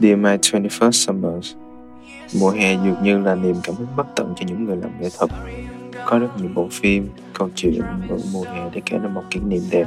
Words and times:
Dear 0.00 0.18
My 0.18 0.36
21st 0.36 0.90
Summers 0.90 1.54
Mùa 2.40 2.50
hè 2.50 2.74
dường 2.74 3.02
như 3.02 3.18
là 3.18 3.34
niềm 3.34 3.54
cảm 3.62 3.74
hứng 3.76 3.88
bất 3.96 4.06
tận 4.16 4.34
cho 4.36 4.46
những 4.46 4.64
người 4.64 4.76
làm 4.76 4.90
nghệ 5.00 5.08
thuật. 5.18 5.30
Có 6.06 6.18
rất 6.18 6.28
nhiều 6.38 6.48
bộ 6.54 6.68
phim, 6.70 7.08
câu 7.32 7.48
chuyện 7.54 7.82
mỗi 8.08 8.18
mùa 8.32 8.42
hè 8.42 8.70
để 8.74 8.80
kể 8.86 8.98
nên 8.98 9.14
một 9.14 9.22
kỷ 9.30 9.40
niệm 9.40 9.62
đẹp. 9.70 9.86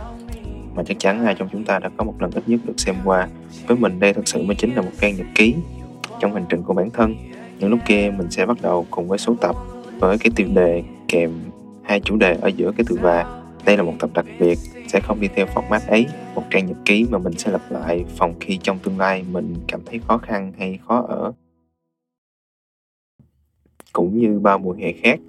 Mà 0.75 0.83
chắc 0.83 0.99
chắn 0.99 1.25
ai 1.25 1.35
trong 1.39 1.49
chúng 1.51 1.63
ta 1.63 1.79
đã 1.79 1.89
có 1.97 2.03
một 2.03 2.15
lần 2.19 2.31
ít 2.31 2.43
nhất 2.47 2.59
được 2.65 2.73
xem 2.77 2.95
qua. 3.05 3.27
Với 3.67 3.77
mình 3.77 3.99
đây 3.99 4.13
thực 4.13 4.27
sự 4.27 4.41
mới 4.43 4.55
chính 4.55 4.75
là 4.75 4.81
một 4.81 4.91
trang 5.01 5.15
nhật 5.15 5.27
ký 5.35 5.55
Trong 6.19 6.33
hành 6.33 6.45
trình 6.49 6.63
của 6.63 6.73
bản 6.73 6.89
thân. 6.89 7.15
Những 7.59 7.69
lúc 7.69 7.79
kia 7.85 8.11
mình 8.17 8.31
sẽ 8.31 8.45
bắt 8.45 8.57
đầu 8.61 8.87
cùng 8.91 9.07
với 9.07 9.17
số 9.17 9.35
tập 9.41 9.55
Với 9.99 10.17
cái 10.17 10.31
tiêu 10.35 10.47
đề 10.53 10.83
kèm 11.07 11.31
hai 11.83 11.99
chủ 11.99 12.15
đề 12.15 12.37
ở 12.41 12.47
giữa 12.47 12.71
cái 12.77 12.85
từ 12.89 12.97
và. 13.01 13.41
Đây 13.65 13.77
là 13.77 13.83
một 13.83 13.93
tập 13.99 14.09
đặc 14.13 14.25
biệt 14.39 14.59
sẽ 14.93 14.99
không 14.99 15.19
đi 15.19 15.27
theo 15.35 15.45
format 15.45 15.79
ấy. 15.87 16.05
Một 16.35 16.43
trang 16.49 16.65
nhật 16.65 16.77
ký 16.85 17.05
mà 17.11 17.17
mình 17.17 17.33
sẽ 17.33 17.51
lặp 17.51 17.71
lại 17.71 18.05
phòng 18.07 18.33
khi 18.39 18.59
trong 18.63 18.79
tương 18.83 18.99
lai 18.99 19.23
mình 19.31 19.53
cảm 19.67 19.81
thấy 19.85 19.99
khó 19.99 20.17
khăn 20.17 20.53
hay 20.57 20.79
khó 20.87 21.05
ở. 21.07 21.33
Cũng 23.93 24.17
như 24.19 24.39
bao 24.39 24.59
mùa 24.59 24.73
hè 24.73 24.91
khác, 24.91 25.19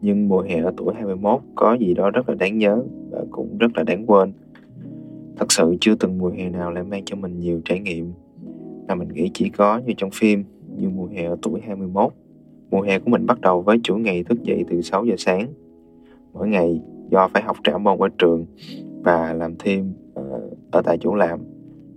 nhưng 0.00 0.28
mùa 0.28 0.40
hè 0.40 0.60
ở 0.60 0.72
tuổi 0.76 0.94
21 0.94 1.40
có 1.54 1.74
gì 1.74 1.94
đó 1.94 2.10
rất 2.10 2.28
là 2.28 2.34
đáng 2.34 2.58
nhớ 2.58 2.82
và 3.10 3.24
cũng 3.30 3.58
rất 3.58 3.76
là 3.76 3.82
đáng 3.82 4.06
quên. 4.06 4.32
Thật 5.36 5.52
sự 5.52 5.76
chưa 5.80 5.94
từng 5.94 6.18
mùa 6.18 6.30
hè 6.30 6.50
nào 6.50 6.70
lại 6.70 6.84
mang 6.84 7.02
cho 7.04 7.16
mình 7.16 7.40
nhiều 7.40 7.60
trải 7.64 7.80
nghiệm. 7.80 8.12
Mà 8.88 8.94
mình 8.94 9.08
nghĩ 9.08 9.30
chỉ 9.34 9.48
có 9.48 9.80
như 9.86 9.94
trong 9.96 10.10
phim, 10.10 10.44
như 10.76 10.88
mùa 10.88 11.06
hè 11.06 11.24
ở 11.24 11.36
tuổi 11.42 11.60
21 11.66 12.12
mùa 12.70 12.82
hè 12.82 12.98
của 12.98 13.10
mình 13.10 13.26
bắt 13.26 13.40
đầu 13.40 13.62
với 13.62 13.80
chuỗi 13.82 14.00
ngày 14.00 14.24
thức 14.24 14.42
dậy 14.42 14.64
từ 14.68 14.82
6 14.82 15.04
giờ 15.04 15.14
sáng. 15.18 15.46
Mỗi 16.32 16.48
ngày 16.48 16.80
do 17.10 17.28
phải 17.28 17.42
học 17.42 17.56
trả 17.64 17.78
môn 17.78 17.98
ở 17.98 18.08
trường 18.18 18.46
và 19.02 19.32
làm 19.32 19.54
thêm 19.58 19.92
ờ, 20.14 20.50
ở 20.70 20.82
tại 20.82 20.98
chỗ 21.00 21.14
làm. 21.14 21.40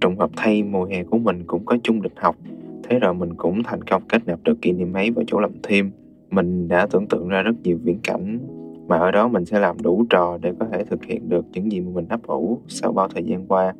Trùng 0.01 0.17
hợp 0.17 0.29
thay, 0.35 0.63
mùa 0.63 0.85
hè 0.85 1.03
của 1.03 1.17
mình 1.17 1.43
cũng 1.47 1.65
có 1.65 1.77
chung 1.83 2.01
lịch 2.01 2.19
học. 2.19 2.35
Thế 2.83 2.99
rồi 2.99 3.13
mình 3.13 3.33
cũng 3.33 3.63
thành 3.63 3.81
công 3.81 4.03
kết 4.09 4.27
nạp 4.27 4.43
được 4.43 4.61
kỷ 4.61 4.71
niệm 4.71 4.93
ấy 4.93 5.11
vào 5.11 5.25
chỗ 5.27 5.39
làm 5.39 5.51
thêm. 5.63 5.91
Mình 6.31 6.67
đã 6.67 6.87
tưởng 6.91 7.07
tượng 7.07 7.27
ra 7.27 7.41
rất 7.41 7.55
nhiều 7.63 7.79
viễn 7.83 7.99
cảnh, 8.03 8.39
mà 8.87 8.97
ở 8.97 9.11
đó 9.11 9.27
mình 9.27 9.45
sẽ 9.45 9.59
làm 9.59 9.81
đủ 9.81 10.05
trò 10.09 10.37
để 10.41 10.53
có 10.59 10.65
thể 10.71 10.83
thực 10.83 11.05
hiện 11.05 11.29
được 11.29 11.45
những 11.53 11.71
gì 11.71 11.81
mà 11.81 11.91
mình 11.93 12.07
ấp 12.09 12.27
ủ 12.27 12.59
sau 12.67 12.93
bao 12.93 13.07
thời 13.07 13.23
gian 13.23 13.45
qua. 13.47 13.73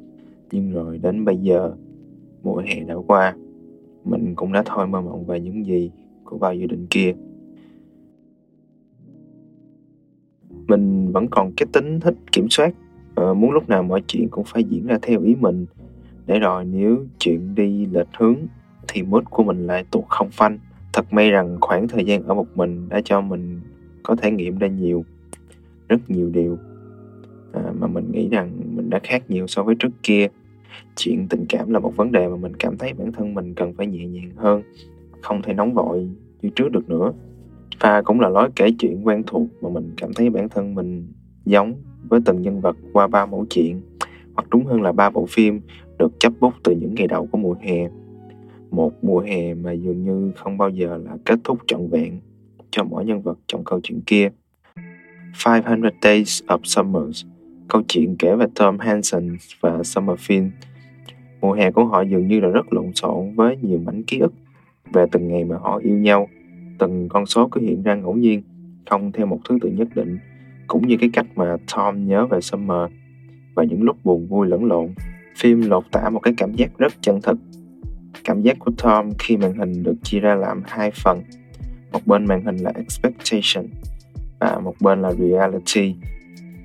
Nhưng 0.51 0.71
rồi 0.71 0.99
đến 1.03 1.25
bây 1.25 1.37
giờ, 1.37 1.71
mùa 2.43 2.61
hè 2.65 2.79
đã 2.79 2.95
qua, 3.07 3.35
mình 4.05 4.35
cũng 4.35 4.53
đã 4.53 4.63
thôi 4.65 4.87
mơ 4.87 5.01
mộng 5.01 5.25
về 5.25 5.39
những 5.39 5.65
gì 5.65 5.91
của 6.23 6.37
bao 6.37 6.53
dự 6.53 6.67
định 6.67 6.87
kia. 6.89 7.13
Mình 10.67 11.11
vẫn 11.11 11.27
còn 11.31 11.51
cái 11.57 11.67
tính 11.73 11.99
thích 11.99 12.15
kiểm 12.31 12.47
soát 12.49 12.73
Ờ, 13.15 13.33
muốn 13.33 13.51
lúc 13.51 13.69
nào 13.69 13.83
mọi 13.83 14.01
chuyện 14.07 14.29
cũng 14.29 14.43
phải 14.43 14.63
diễn 14.63 14.85
ra 14.85 14.97
theo 15.01 15.21
ý 15.21 15.35
mình. 15.35 15.65
Để 16.25 16.39
rồi 16.39 16.65
nếu 16.65 17.05
chuyện 17.19 17.55
đi 17.55 17.85
lệch 17.85 18.07
hướng 18.17 18.35
thì 18.87 19.01
mood 19.01 19.23
của 19.29 19.43
mình 19.43 19.67
lại 19.67 19.85
tuột 19.91 20.03
không 20.07 20.29
phanh. 20.31 20.59
Thật 20.93 21.13
may 21.13 21.31
rằng 21.31 21.57
khoảng 21.61 21.87
thời 21.87 22.05
gian 22.05 22.23
ở 22.23 22.33
một 22.33 22.47
mình 22.55 22.89
đã 22.89 23.01
cho 23.05 23.21
mình 23.21 23.61
có 24.03 24.15
thể 24.15 24.31
nghiệm 24.31 24.57
ra 24.57 24.67
nhiều 24.67 25.05
rất 25.89 26.09
nhiều 26.09 26.29
điều 26.29 26.57
à, 27.53 27.61
mà 27.79 27.87
mình 27.87 28.11
nghĩ 28.11 28.29
rằng 28.29 28.51
mình 28.75 28.89
đã 28.89 28.99
khác 29.03 29.23
nhiều 29.29 29.47
so 29.47 29.63
với 29.63 29.75
trước 29.79 29.91
kia. 30.03 30.27
Chuyện 30.95 31.27
tình 31.27 31.45
cảm 31.49 31.71
là 31.71 31.79
một 31.79 31.95
vấn 31.95 32.11
đề 32.11 32.27
mà 32.27 32.35
mình 32.35 32.53
cảm 32.59 32.77
thấy 32.77 32.93
bản 32.93 33.11
thân 33.11 33.33
mình 33.33 33.53
cần 33.53 33.73
phải 33.73 33.87
nhẹ 33.87 34.05
nhàng 34.05 34.31
hơn 34.35 34.61
không 35.21 35.41
thể 35.41 35.53
nóng 35.53 35.73
vội 35.73 36.09
như 36.41 36.49
trước 36.55 36.71
được 36.71 36.89
nữa. 36.89 37.13
Và 37.79 38.01
cũng 38.01 38.19
là 38.19 38.29
lối 38.29 38.49
kể 38.55 38.71
chuyện 38.79 39.07
quen 39.07 39.23
thuộc 39.27 39.47
mà 39.61 39.69
mình 39.69 39.93
cảm 39.97 40.13
thấy 40.13 40.29
bản 40.29 40.49
thân 40.49 40.75
mình 40.75 41.07
giống 41.45 41.73
với 42.09 42.19
từng 42.25 42.41
nhân 42.41 42.61
vật 42.61 42.75
qua 42.93 43.07
ba 43.07 43.25
mẫu 43.25 43.45
chuyện, 43.49 43.81
hoặc 44.33 44.49
đúng 44.49 44.65
hơn 44.65 44.81
là 44.81 44.91
ba 44.91 45.09
bộ 45.09 45.25
phim 45.25 45.61
được 45.99 46.19
chấp 46.19 46.33
bút 46.39 46.53
từ 46.63 46.71
những 46.71 46.95
ngày 46.95 47.07
đầu 47.07 47.27
của 47.31 47.37
mùa 47.37 47.55
hè. 47.61 47.89
Một 48.71 49.03
mùa 49.03 49.19
hè 49.19 49.53
mà 49.53 49.71
dường 49.71 50.03
như 50.03 50.31
không 50.35 50.57
bao 50.57 50.69
giờ 50.69 50.97
là 51.05 51.17
kết 51.25 51.39
thúc 51.43 51.59
trọn 51.67 51.87
vẹn 51.87 52.19
cho 52.71 52.83
mỗi 52.83 53.05
nhân 53.05 53.21
vật 53.21 53.39
trong 53.47 53.63
câu 53.63 53.79
chuyện 53.83 54.01
kia. 54.05 54.29
500 55.45 55.81
Days 56.01 56.43
of 56.47 56.59
summer 56.63 57.25
câu 57.67 57.81
chuyện 57.87 58.15
kể 58.19 58.35
về 58.35 58.45
Tom 58.55 58.79
Hansen 58.79 59.37
và 59.61 59.83
Summer 59.83 60.19
Finn 60.19 60.49
mùa 61.41 61.53
hè 61.53 61.71
của 61.71 61.85
họ 61.85 62.01
dường 62.01 62.27
như 62.27 62.39
là 62.39 62.47
rất 62.47 62.73
lộn 62.73 62.93
xộn 62.95 63.35
với 63.35 63.57
nhiều 63.61 63.79
mảnh 63.79 64.03
ký 64.03 64.19
ức 64.19 64.33
về 64.93 65.05
từng 65.11 65.27
ngày 65.27 65.43
mà 65.43 65.57
họ 65.57 65.77
yêu 65.83 65.97
nhau. 65.97 66.29
Từng 66.79 67.09
con 67.09 67.25
số 67.25 67.47
cứ 67.47 67.61
hiện 67.61 67.83
ra 67.83 67.95
ngẫu 67.95 68.13
nhiên, 68.13 68.41
không 68.89 69.11
theo 69.11 69.25
một 69.25 69.39
thứ 69.49 69.57
tự 69.61 69.69
nhất 69.69 69.87
định 69.95 70.17
cũng 70.67 70.87
như 70.87 70.97
cái 70.99 71.09
cách 71.13 71.25
mà 71.35 71.57
Tom 71.75 72.07
nhớ 72.07 72.25
về 72.25 72.41
Summer 72.41 72.91
và 73.55 73.63
những 73.63 73.83
lúc 73.83 73.97
buồn 74.03 74.27
vui 74.27 74.47
lẫn 74.47 74.65
lộn, 74.65 74.93
phim 75.37 75.61
lột 75.61 75.83
tả 75.91 76.09
một 76.09 76.19
cái 76.19 76.33
cảm 76.37 76.53
giác 76.53 76.77
rất 76.77 76.93
chân 77.01 77.19
thực. 77.23 77.37
Cảm 78.23 78.41
giác 78.41 78.57
của 78.59 78.71
Tom 78.77 79.09
khi 79.19 79.37
màn 79.37 79.53
hình 79.53 79.83
được 79.83 79.95
chia 80.03 80.19
ra 80.19 80.35
làm 80.35 80.61
hai 80.65 80.91
phần, 80.91 81.23
một 81.91 81.99
bên 82.05 82.25
màn 82.25 82.45
hình 82.45 82.57
là 82.57 82.71
expectation 82.75 83.65
và 84.39 84.59
một 84.59 84.75
bên 84.79 85.01
là 85.01 85.11
reality. 85.11 85.95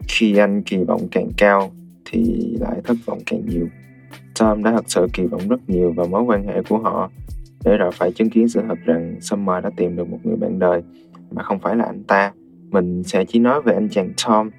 Khi 0.09 0.37
anh 0.37 0.63
kỳ 0.63 0.77
vọng 0.77 1.09
càng 1.11 1.29
cao 1.37 1.71
thì 2.05 2.47
lại 2.61 2.81
thất 2.85 2.97
vọng 3.07 3.19
càng 3.27 3.41
nhiều. 3.47 3.69
Tom 4.41 4.63
đã 4.63 4.73
thật 4.73 4.85
sự 4.87 5.07
kỳ 5.13 5.27
vọng 5.27 5.49
rất 5.49 5.61
nhiều 5.69 5.93
vào 5.93 6.07
mối 6.07 6.23
quan 6.23 6.47
hệ 6.47 6.63
của 6.69 6.79
họ. 6.79 7.11
Để 7.65 7.77
rồi 7.77 7.91
phải 7.93 8.13
chứng 8.13 8.31
kiến 8.31 8.49
sự 8.49 8.63
thật 8.69 8.79
rằng 8.85 9.17
Summer 9.21 9.65
đã 9.65 9.71
tìm 9.77 9.97
được 9.97 10.09
một 10.09 10.19
người 10.25 10.37
bạn 10.37 10.59
đời 10.59 10.83
mà 11.31 11.43
không 11.43 11.59
phải 11.59 11.77
là 11.77 11.85
anh 11.85 12.05
ta. 12.05 12.33
Mình 12.71 13.03
sẽ 13.03 13.25
chỉ 13.25 13.39
nói 13.39 13.63
về 13.63 13.75
anh 13.75 13.89
chàng 13.89 14.13
Tom 14.27 14.51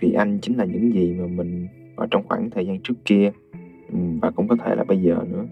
vì 0.00 0.12
anh 0.12 0.38
chính 0.42 0.58
là 0.58 0.64
những 0.64 0.92
gì 0.92 1.12
mà 1.12 1.26
mình 1.26 1.66
ở 1.96 2.06
trong 2.10 2.22
khoảng 2.28 2.50
thời 2.50 2.66
gian 2.66 2.80
trước 2.80 2.94
kia 3.04 3.30
ừ, 3.92 3.98
và 4.22 4.30
cũng 4.30 4.48
có 4.48 4.56
thể 4.56 4.74
là 4.74 4.84
bây 4.84 5.02
giờ 5.02 5.16
nữa. 5.30 5.44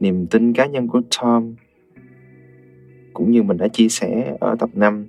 Niềm 0.00 0.26
tin 0.26 0.52
cá 0.52 0.66
nhân 0.66 0.88
của 0.88 1.00
Tom 1.20 1.54
cũng 3.12 3.30
như 3.30 3.42
mình 3.42 3.56
đã 3.56 3.68
chia 3.68 3.88
sẻ 3.88 4.36
ở 4.40 4.56
tập 4.58 4.70
5 4.74 5.06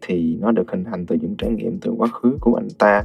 thì 0.00 0.36
nó 0.40 0.52
được 0.52 0.70
hình 0.70 0.84
thành 0.84 1.06
từ 1.06 1.16
những 1.20 1.34
trải 1.38 1.50
nghiệm 1.50 1.78
từ 1.80 1.90
quá 1.90 2.08
khứ 2.08 2.38
của 2.40 2.54
anh 2.54 2.68
ta. 2.78 3.04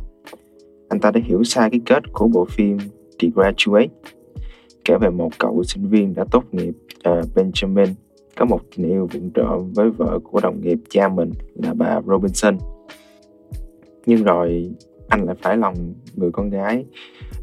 Anh 0.89 0.99
ta 0.99 1.11
đã 1.11 1.21
hiểu 1.23 1.43
sai 1.43 1.69
cái 1.69 1.81
kết 1.85 2.03
của 2.13 2.27
bộ 2.27 2.45
phim 2.45 2.77
The 3.19 3.27
Graduate 3.35 3.89
kể 4.85 4.97
về 5.01 5.09
một 5.09 5.29
cậu 5.37 5.63
sinh 5.63 5.89
viên 5.89 6.13
đã 6.13 6.25
tốt 6.31 6.43
nghiệp 6.51 6.73
uh, 7.09 7.25
Benjamin 7.35 7.87
có 8.39 8.45
một 8.45 8.59
tình 8.75 8.87
yêu 8.87 9.07
vụn 9.13 9.29
trộm 9.33 9.73
với 9.75 9.89
vợ 9.89 10.19
của 10.23 10.39
đồng 10.43 10.61
nghiệp 10.61 10.79
cha 10.89 11.07
mình 11.07 11.31
là 11.55 11.73
bà 11.73 12.01
Robinson. 12.05 12.57
Nhưng 14.05 14.23
rồi 14.23 14.71
anh 15.09 15.23
lại 15.23 15.35
phải 15.41 15.57
lòng 15.57 15.93
người 16.15 16.31
con 16.31 16.49
gái, 16.49 16.85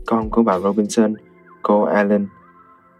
con 0.07 0.31
của 0.31 0.43
bà 0.43 0.59
Robinson, 0.59 1.15
cô 1.62 1.83
Allen. 1.83 2.27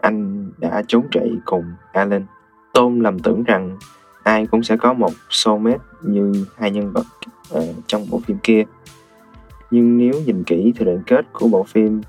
Anh 0.01 0.47
đã 0.59 0.83
trốn 0.87 1.07
chạy 1.11 1.31
cùng 1.45 1.65
Allen. 1.93 2.27
Tom 2.75 3.01
lầm 3.01 3.19
tưởng 3.19 3.43
rằng 3.43 3.79
ai 4.23 4.47
cũng 4.47 4.63
sẽ 4.63 4.77
có 4.77 4.93
một 4.93 5.13
soulmate 5.31 5.79
như 6.03 6.33
hai 6.57 6.71
nhân 6.71 6.93
vật 6.93 7.07
uh, 7.59 7.65
trong 7.87 8.07
bộ 8.11 8.21
phim 8.27 8.37
kia. 8.43 8.65
Nhưng 9.71 9.99
nếu 9.99 10.13
nhìn 10.27 10.45
kỹ 10.45 10.73
thì 10.77 10.85
đoạn 10.85 11.03
kết 11.07 11.25
của 11.33 11.49
bộ 11.49 11.63
phim 11.63 12.01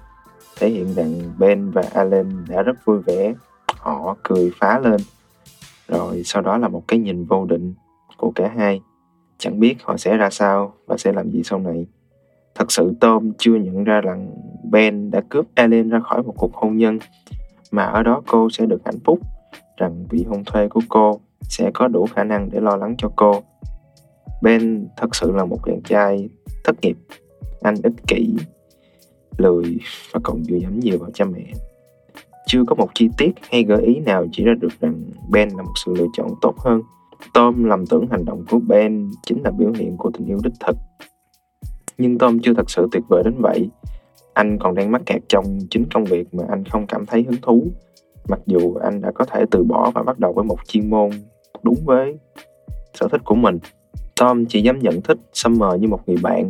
thể 0.59 0.69
hiện 0.69 0.94
rằng 0.94 1.14
Ben 1.40 1.72
và 1.72 1.84
Allen 1.94 2.46
đã 2.50 2.62
rất 2.62 2.86
vui 2.86 3.00
vẻ 3.06 3.34
họ 3.68 4.16
cười 4.24 4.52
phá 4.59 4.80
lên 4.80 5.02
rồi 5.88 6.22
sau 6.25 6.42
đó 6.42 6.58
là 6.58 6.68
một 6.68 6.88
cái 6.88 7.00
nhìn 7.00 7.25
vô 7.25 7.46
định 7.46 7.74
của 8.18 8.31
cả 8.36 8.53
hai. 8.58 8.81
Chẳng 9.38 9.59
biết 9.59 9.75
họ 9.84 9.98
sẽ 9.98 10.18
ra 10.18 10.30
sao 10.30 10.74
và 10.86 10.98
sẽ 10.98 11.12
làm 11.12 11.31
gì 11.31 11.44
sau 11.44 11.59
này. 11.59 11.86
Thật 12.56 12.72
sự 12.72 12.94
Tom 13.00 13.31
chưa 13.38 13.56
nhận 13.56 13.84
ra 13.84 14.02
rằng 14.02 14.31
Ben 14.72 15.12
đã 15.12 15.22
cướp 15.30 15.46
ellen 15.56 15.90
ra 15.90 16.00
khỏi 16.00 16.24
một 16.24 16.34
cuộc 16.38 16.53
hôn 16.53 16.78
nhân, 16.78 17.00
mà 17.72 17.84
ở 17.84 18.03
đó 18.03 18.22
cô 18.28 18.50
sẽ 18.50 18.66
được 18.66 18.81
hạnh 18.86 19.00
phúc, 19.06 19.20
rằng 19.78 20.06
vị 20.09 20.25
hôn 20.28 20.44
thuê 20.46 20.68
của 20.68 20.81
cô 20.90 21.20
sẽ 21.42 21.72
có 21.74 21.88
đủ 21.88 22.08
khả 22.16 22.24
năng 22.24 22.50
để 22.52 22.59
lo 22.59 22.75
lắng 22.75 22.96
cho 22.98 23.09
cô. 23.16 23.44
Ben 24.42 24.88
thật 24.98 25.16
sự 25.16 25.31
là 25.31 25.46
một 25.46 25.59
chàng 25.66 25.81
trai 25.81 26.30
thất 26.64 26.75
nghiệp 26.81 26.98
anh 27.62 27.75
ích 27.84 28.08
kỷ, 28.08 28.36
lười 29.38 29.78
và 30.12 30.19
còn 30.24 30.44
dựa 30.44 30.56
dẫm 30.56 30.80
nhiều 30.80 30.98
vào 31.00 31.12
cha 31.13 31.25
mẹ 31.25 31.44
chưa 32.47 32.63
có 32.67 32.75
một 32.75 32.89
chi 32.94 33.09
tiết 33.17 33.31
hay 33.49 33.63
gợi 33.63 33.81
ý 33.81 33.99
nào 33.99 34.25
chỉ 34.31 34.44
ra 34.44 34.53
được 34.59 34.79
rằng 34.81 35.01
Ben 35.31 35.49
là 35.49 35.63
một 35.63 35.73
sự 35.85 35.94
lựa 35.97 36.07
chọn 36.13 36.27
tốt 36.41 36.55
hơn. 36.57 36.81
Tom 37.33 37.63
lầm 37.63 37.85
tưởng 37.85 38.07
hành 38.11 38.25
động 38.25 38.44
của 38.49 38.59
Ben 38.59 39.11
chính 39.25 39.44
là 39.44 39.51
biểu 39.51 39.71
hiện 39.71 39.97
của 39.97 40.11
tình 40.13 40.27
yêu 40.27 40.39
đích 40.44 40.53
thực. 40.67 40.77
Nhưng 41.97 42.17
Tom 42.17 42.39
chưa 42.39 42.53
thật 42.53 42.69
sự 42.69 42.88
tuyệt 42.91 43.03
vời 43.07 43.23
đến 43.25 43.33
vậy. 43.38 43.69
Anh 44.33 44.57
còn 44.59 44.75
đang 44.75 44.91
mắc 44.91 45.01
kẹt 45.05 45.21
trong 45.27 45.59
chính 45.69 45.85
công 45.94 46.03
việc 46.03 46.33
mà 46.33 46.44
anh 46.49 46.65
không 46.65 46.88
cảm 46.88 47.05
thấy 47.05 47.23
hứng 47.23 47.41
thú. 47.41 47.67
Mặc 48.29 48.39
dù 48.45 48.75
anh 48.75 49.01
đã 49.01 49.11
có 49.11 49.25
thể 49.25 49.45
từ 49.51 49.63
bỏ 49.63 49.91
và 49.95 50.03
bắt 50.03 50.19
đầu 50.19 50.33
với 50.33 50.44
một 50.44 50.57
chuyên 50.67 50.89
môn 50.89 51.09
đúng 51.63 51.77
với 51.85 52.17
sở 52.94 53.07
thích 53.07 53.21
của 53.25 53.35
mình. 53.35 53.59
Tom 54.19 54.45
chỉ 54.45 54.61
dám 54.61 54.79
nhận 54.79 55.01
thích 55.01 55.17
Summer 55.33 55.81
như 55.81 55.88
một 55.88 55.99
người 56.07 56.17
bạn, 56.21 56.49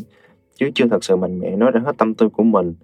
chứ 0.55 0.69
chưa 0.75 0.87
thật 0.87 1.03
sự 1.03 1.15
mạnh 1.15 1.39
mẽ 1.39 1.55
nói 1.55 1.71
ra 1.71 1.81
hết 1.85 1.97
tâm 1.97 2.13
tư 2.13 2.29
của 2.29 2.43
mình. 2.43 2.75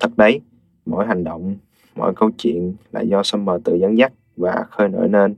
Thật 0.00 0.10
đấy, 0.16 0.40
mỗi 0.86 1.06
hành 1.06 1.24
động, 1.24 1.56
mọi 1.98 2.14
câu 2.16 2.30
chuyện 2.38 2.74
là 2.92 3.00
do 3.00 3.22
Summer 3.22 3.56
tự 3.64 3.74
dẫn 3.74 3.98
dắt 3.98 4.12
và 4.36 4.64
khơi 4.70 4.88
nổi 4.88 5.08
nên. 5.08 5.34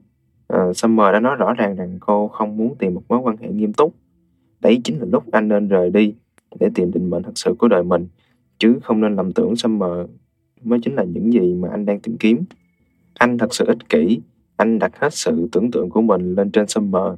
Uh, 0.55 0.77
Summer 0.77 1.13
đã 1.13 1.21
nói 1.21 1.37
rõ 1.37 1.55
ràng 1.55 1.77
rằng 1.77 1.97
cô 2.01 2.29
không 2.29 2.57
muốn 2.57 2.75
tìm 2.79 2.95
một 2.95 3.03
mối 3.09 3.19
quan 3.19 3.37
hệ 3.37 3.49
nghiêm 3.49 3.73
túc. 3.73 3.95
Đấy 4.61 4.81
chính 4.85 4.99
là 4.99 5.07
lúc 5.13 5.33
anh 5.33 5.49
nên 5.49 5.69
rời 5.69 5.91
đi 5.91 6.15
để 6.61 6.69
tìm 6.75 6.93
định 6.93 7.11
mệnh 7.11 7.23
thật 7.23 7.33
sự 7.35 7.55
của 7.59 7.69
đời 7.69 7.83
mình. 7.83 8.07
chứ 8.59 8.79
không 8.83 9.01
nên 9.01 9.17
lầm 9.17 9.33
tưởng 9.33 9.57
Summer 9.57 10.07
mới 10.63 10.79
chính 10.83 10.95
là 10.95 11.05
những 11.05 11.33
gì 11.33 11.55
mà 11.55 11.69
anh 11.71 11.87
đang 11.87 12.01
tìm 12.01 12.17
kiếm. 12.17 12.45
Anh 13.15 13.39
thật 13.39 13.55
sự 13.55 13.65
ích 13.67 13.89
kỷ, 13.89 14.21
anh 14.57 14.79
đặt 14.79 14.93
hết 14.99 15.15
sự 15.15 15.49
tưởng 15.53 15.71
tượng 15.71 15.91
của 15.91 16.03
mình 16.03 16.35
lên 16.35 16.51
trên 16.51 16.67
Summer. 16.67 17.13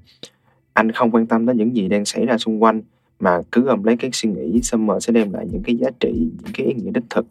Anh 0.73 0.93
không 0.93 1.11
quan 1.11 1.27
tâm 1.27 1.47
đến 1.47 1.57
những 1.57 1.77
gì 1.77 1.89
đang 1.89 2.05
xảy 2.05 2.27
ra 2.27 2.39
xung 2.39 2.63
quanh, 2.63 2.83
mà 3.23 3.41
cứ 3.53 3.67
ôm 3.67 3.85
lấy 3.85 3.97
các 3.97 4.15
suy 4.15 4.31
nghĩ 4.31 4.63
Summer 4.63 4.97
sẽ 5.01 5.13
đem 5.13 5.33
lại 5.33 5.47
những 5.53 5.63
cái 5.63 5.77
giá 5.77 5.91
trị, 6.01 6.13
những 6.13 6.53
cái 6.55 6.67
ý 6.67 6.75
nghĩa 6.75 6.91
đích 6.95 7.05
thực, 7.11 7.27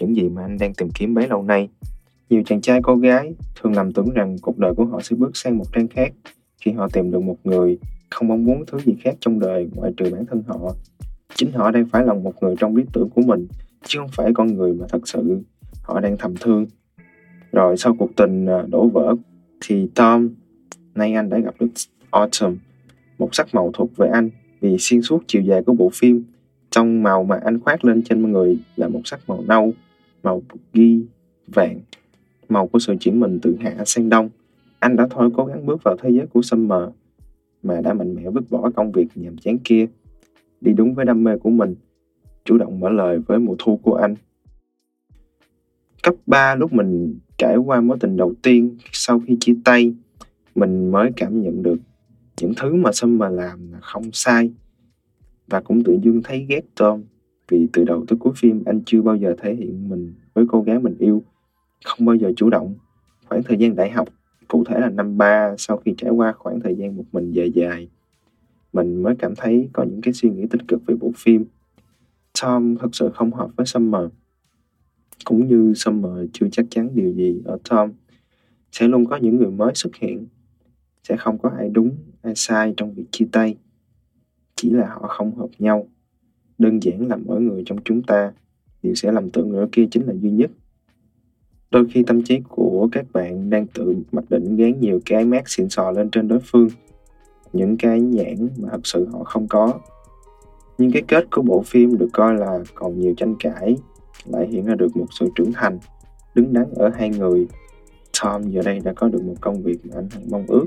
những 0.00 0.16
gì 0.16 0.28
mà 0.28 0.42
anh 0.42 0.58
đang 0.58 0.74
tìm 0.74 0.88
kiếm 0.94 1.14
bấy 1.14 1.28
lâu 1.28 1.42
nay. 1.42 1.68
Nhiều 2.30 2.42
chàng 2.46 2.60
trai 2.60 2.80
cô 2.82 2.96
gái 2.96 3.34
thường 3.54 3.72
lầm 3.72 3.92
tưởng 3.92 4.10
rằng 4.10 4.36
cuộc 4.42 4.58
đời 4.58 4.74
của 4.74 4.84
họ 4.84 5.00
sẽ 5.02 5.16
bước 5.16 5.30
sang 5.36 5.58
một 5.58 5.64
trang 5.72 5.88
khác 5.88 6.12
khi 6.60 6.72
họ 6.72 6.88
tìm 6.92 7.10
được 7.10 7.22
một 7.22 7.36
người 7.44 7.78
không 8.10 8.28
mong 8.28 8.44
muốn 8.44 8.64
thứ 8.66 8.78
gì 8.78 8.94
khác 9.00 9.14
trong 9.20 9.38
đời 9.38 9.68
ngoại 9.74 9.92
trừ 9.96 10.10
bản 10.12 10.26
thân 10.26 10.42
họ. 10.46 10.74
Chính 11.34 11.52
họ 11.52 11.70
đang 11.70 11.86
phải 11.86 12.06
lòng 12.06 12.22
một 12.22 12.34
người 12.40 12.54
trong 12.58 12.76
lý 12.76 12.84
tưởng 12.92 13.08
của 13.10 13.22
mình, 13.22 13.46
chứ 13.84 13.98
không 13.98 14.10
phải 14.12 14.30
con 14.34 14.46
người 14.46 14.74
mà 14.74 14.86
thật 14.88 15.08
sự 15.08 15.40
họ 15.82 16.00
đang 16.00 16.16
thầm 16.18 16.34
thương. 16.40 16.66
Rồi 17.52 17.76
sau 17.76 17.94
cuộc 17.98 18.10
tình 18.16 18.46
à, 18.46 18.62
đổ 18.68 18.88
vỡ 18.88 19.14
thì 19.60 19.88
Tom, 19.94 20.28
nay 20.94 21.12
anh 21.12 21.28
đã 21.28 21.38
gặp 21.38 21.54
được 21.60 21.68
Autumn, 22.10 22.56
một 23.18 23.28
sắc 23.32 23.54
màu 23.54 23.70
thuộc 23.74 23.96
về 23.96 24.08
anh 24.12 24.30
vì 24.64 24.76
xuyên 24.78 25.02
suốt 25.02 25.22
chiều 25.26 25.42
dài 25.42 25.62
của 25.62 25.72
bộ 25.72 25.90
phim 25.92 26.24
trong 26.70 27.02
màu 27.02 27.24
mà 27.24 27.40
anh 27.44 27.60
khoác 27.60 27.84
lên 27.84 28.02
trên 28.02 28.32
người 28.32 28.58
là 28.76 28.88
một 28.88 29.00
sắc 29.04 29.20
màu 29.28 29.44
nâu, 29.48 29.72
màu 30.22 30.42
ghi, 30.72 31.04
vàng, 31.46 31.80
màu 32.48 32.66
của 32.66 32.78
sự 32.78 32.94
chuyển 33.00 33.20
mình 33.20 33.38
từ 33.42 33.56
hạ 33.60 33.84
sang 33.86 34.08
đông. 34.08 34.30
Anh 34.78 34.96
đã 34.96 35.06
thôi 35.10 35.30
cố 35.36 35.44
gắng 35.44 35.66
bước 35.66 35.82
vào 35.82 35.96
thế 36.02 36.10
giới 36.10 36.26
của 36.26 36.42
Summer 36.42 36.82
mà 37.62 37.80
đã 37.80 37.94
mạnh 37.94 38.14
mẽ 38.14 38.30
vứt 38.30 38.50
bỏ 38.50 38.70
công 38.76 38.92
việc 38.92 39.06
nhàm 39.14 39.36
chán 39.36 39.58
kia, 39.58 39.86
đi 40.60 40.72
đúng 40.72 40.94
với 40.94 41.04
đam 41.04 41.24
mê 41.24 41.38
của 41.38 41.50
mình, 41.50 41.74
chủ 42.44 42.58
động 42.58 42.80
mở 42.80 42.90
lời 42.90 43.18
với 43.18 43.38
mùa 43.38 43.56
thu 43.58 43.76
của 43.76 43.94
anh. 43.94 44.14
Cấp 46.02 46.14
3 46.26 46.54
lúc 46.54 46.72
mình 46.72 47.18
trải 47.38 47.56
qua 47.56 47.80
mối 47.80 47.96
tình 48.00 48.16
đầu 48.16 48.34
tiên 48.42 48.76
sau 48.92 49.20
khi 49.26 49.36
chia 49.40 49.54
tay, 49.64 49.94
mình 50.54 50.90
mới 50.92 51.10
cảm 51.16 51.42
nhận 51.42 51.62
được 51.62 51.76
những 52.40 52.52
thứ 52.56 52.74
mà 52.74 52.92
Summer 52.92 53.32
làm 53.32 53.72
là 53.72 53.78
không 53.80 54.12
sai. 54.12 54.52
Và 55.46 55.60
cũng 55.60 55.84
tự 55.84 55.98
dưng 56.02 56.20
thấy 56.24 56.46
ghét 56.48 56.62
Tom, 56.76 57.02
vì 57.48 57.68
từ 57.72 57.84
đầu 57.84 58.04
tới 58.08 58.18
cuối 58.18 58.32
phim 58.36 58.62
anh 58.66 58.80
chưa 58.86 59.02
bao 59.02 59.16
giờ 59.16 59.34
thể 59.38 59.54
hiện 59.54 59.88
mình 59.88 60.14
với 60.34 60.44
cô 60.48 60.62
gái 60.62 60.78
mình 60.78 60.96
yêu. 60.98 61.22
Không 61.84 62.06
bao 62.06 62.16
giờ 62.16 62.32
chủ 62.36 62.50
động. 62.50 62.74
Khoảng 63.28 63.42
thời 63.42 63.56
gian 63.56 63.76
đại 63.76 63.90
học, 63.90 64.08
cụ 64.48 64.64
thể 64.64 64.80
là 64.80 64.90
năm 64.90 65.18
ba, 65.18 65.54
sau 65.58 65.76
khi 65.76 65.94
trải 65.98 66.10
qua 66.10 66.32
khoảng 66.32 66.60
thời 66.60 66.74
gian 66.74 66.96
một 66.96 67.04
mình 67.12 67.30
dài 67.30 67.50
dài, 67.50 67.88
mình 68.72 69.02
mới 69.02 69.14
cảm 69.18 69.34
thấy 69.36 69.68
có 69.72 69.84
những 69.84 70.00
cái 70.00 70.14
suy 70.14 70.30
nghĩ 70.30 70.46
tích 70.50 70.62
cực 70.68 70.86
về 70.86 70.94
bộ 70.94 71.12
phim. 71.16 71.44
Tom 72.42 72.76
thật 72.76 72.88
sự 72.92 73.10
không 73.14 73.32
hợp 73.32 73.50
với 73.56 73.66
Summer 73.66 74.10
cũng 75.24 75.48
như 75.48 75.74
Summer 75.74 76.30
chưa 76.32 76.46
chắc 76.52 76.66
chắn 76.70 76.90
điều 76.94 77.12
gì 77.12 77.42
ở 77.44 77.58
Tom, 77.70 77.92
sẽ 78.72 78.88
luôn 78.88 79.06
có 79.06 79.16
những 79.16 79.36
người 79.36 79.50
mới 79.50 79.74
xuất 79.74 79.96
hiện. 79.96 80.26
Sẽ 81.02 81.16
không 81.16 81.38
có 81.38 81.50
ai 81.58 81.68
đúng 81.68 81.96
ai 82.24 82.34
sai 82.36 82.74
trong 82.76 82.94
việc 82.94 83.04
chia 83.10 83.26
tay, 83.32 83.56
chỉ 84.56 84.70
là 84.70 84.86
họ 84.86 85.08
không 85.08 85.34
hợp 85.34 85.48
nhau. 85.58 85.86
Đơn 86.58 86.82
giản 86.82 87.08
là 87.08 87.16
mỗi 87.16 87.40
người 87.40 87.62
trong 87.66 87.78
chúng 87.84 88.02
ta 88.02 88.32
đều 88.82 88.94
sẽ 88.94 89.12
lầm 89.12 89.30
tưởng 89.30 89.48
người 89.48 89.66
kia 89.72 89.86
chính 89.90 90.06
là 90.06 90.14
duy 90.14 90.30
nhất. 90.30 90.50
Đôi 91.70 91.86
khi 91.90 92.02
tâm 92.06 92.22
trí 92.22 92.40
của 92.48 92.88
các 92.92 93.06
bạn 93.12 93.50
đang 93.50 93.66
tự 93.66 93.96
mặc 94.12 94.24
định 94.28 94.56
gán 94.56 94.80
nhiều 94.80 95.00
cái 95.06 95.24
mát 95.24 95.42
xịn 95.46 95.68
sò 95.68 95.90
lên 95.90 96.10
trên 96.10 96.28
đối 96.28 96.40
phương, 96.44 96.68
những 97.52 97.76
cái 97.76 98.00
nhãn 98.00 98.48
mà 98.58 98.68
thật 98.72 98.80
sự 98.84 99.08
họ 99.12 99.24
không 99.24 99.48
có. 99.48 99.80
Nhưng 100.78 100.92
cái 100.92 101.02
kết 101.08 101.24
của 101.30 101.42
bộ 101.42 101.62
phim 101.62 101.98
được 101.98 102.08
coi 102.12 102.34
là 102.34 102.58
còn 102.74 102.98
nhiều 102.98 103.14
tranh 103.16 103.34
cãi, 103.40 103.76
lại 104.24 104.48
hiện 104.48 104.64
ra 104.64 104.74
được 104.74 104.96
một 104.96 105.06
sự 105.10 105.28
trưởng 105.34 105.52
thành, 105.52 105.78
đứng 106.34 106.52
đắn 106.52 106.66
ở 106.74 106.88
hai 106.88 107.08
người. 107.08 107.46
Tom 108.22 108.50
giờ 108.50 108.62
đây 108.64 108.80
đã 108.80 108.92
có 108.92 109.08
được 109.08 109.22
một 109.22 109.34
công 109.40 109.62
việc 109.62 109.86
mà 109.86 109.96
anh 109.96 110.08
hằng 110.10 110.30
mong 110.30 110.46
ước. 110.46 110.64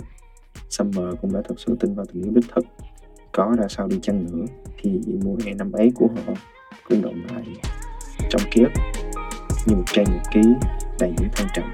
Summer 0.69 1.16
cũng 1.22 1.34
đã 1.34 1.42
thật 1.48 1.56
sự 1.58 1.75
tin 1.80 1.94
vào 1.94 2.06
tình 2.06 2.24
yêu 2.24 2.31
đích 2.36 2.46
thực. 2.56 2.66
Có 3.31 3.56
ra 3.60 3.68
sao 3.69 3.88
đi 3.88 4.00
chăng 4.02 4.25
nữa 4.25 4.46
thì 4.78 5.02
mùa 5.24 5.36
hè 5.46 5.54
năm 5.54 5.72
ấy 5.72 5.92
của 5.96 6.08
họ 6.08 6.34
cũng 6.90 7.02
động 7.02 7.22
lại 7.30 7.44
trong 8.30 8.42
ký 8.52 8.64
ức. 8.64 8.72
Như 9.66 9.75
một 9.75 9.84
trang 9.86 10.06
nhật 10.06 10.22
ký 10.34 10.42
đầy 11.00 11.14
những 11.18 11.30
thăng 11.36 11.48
trầm. 11.54 11.66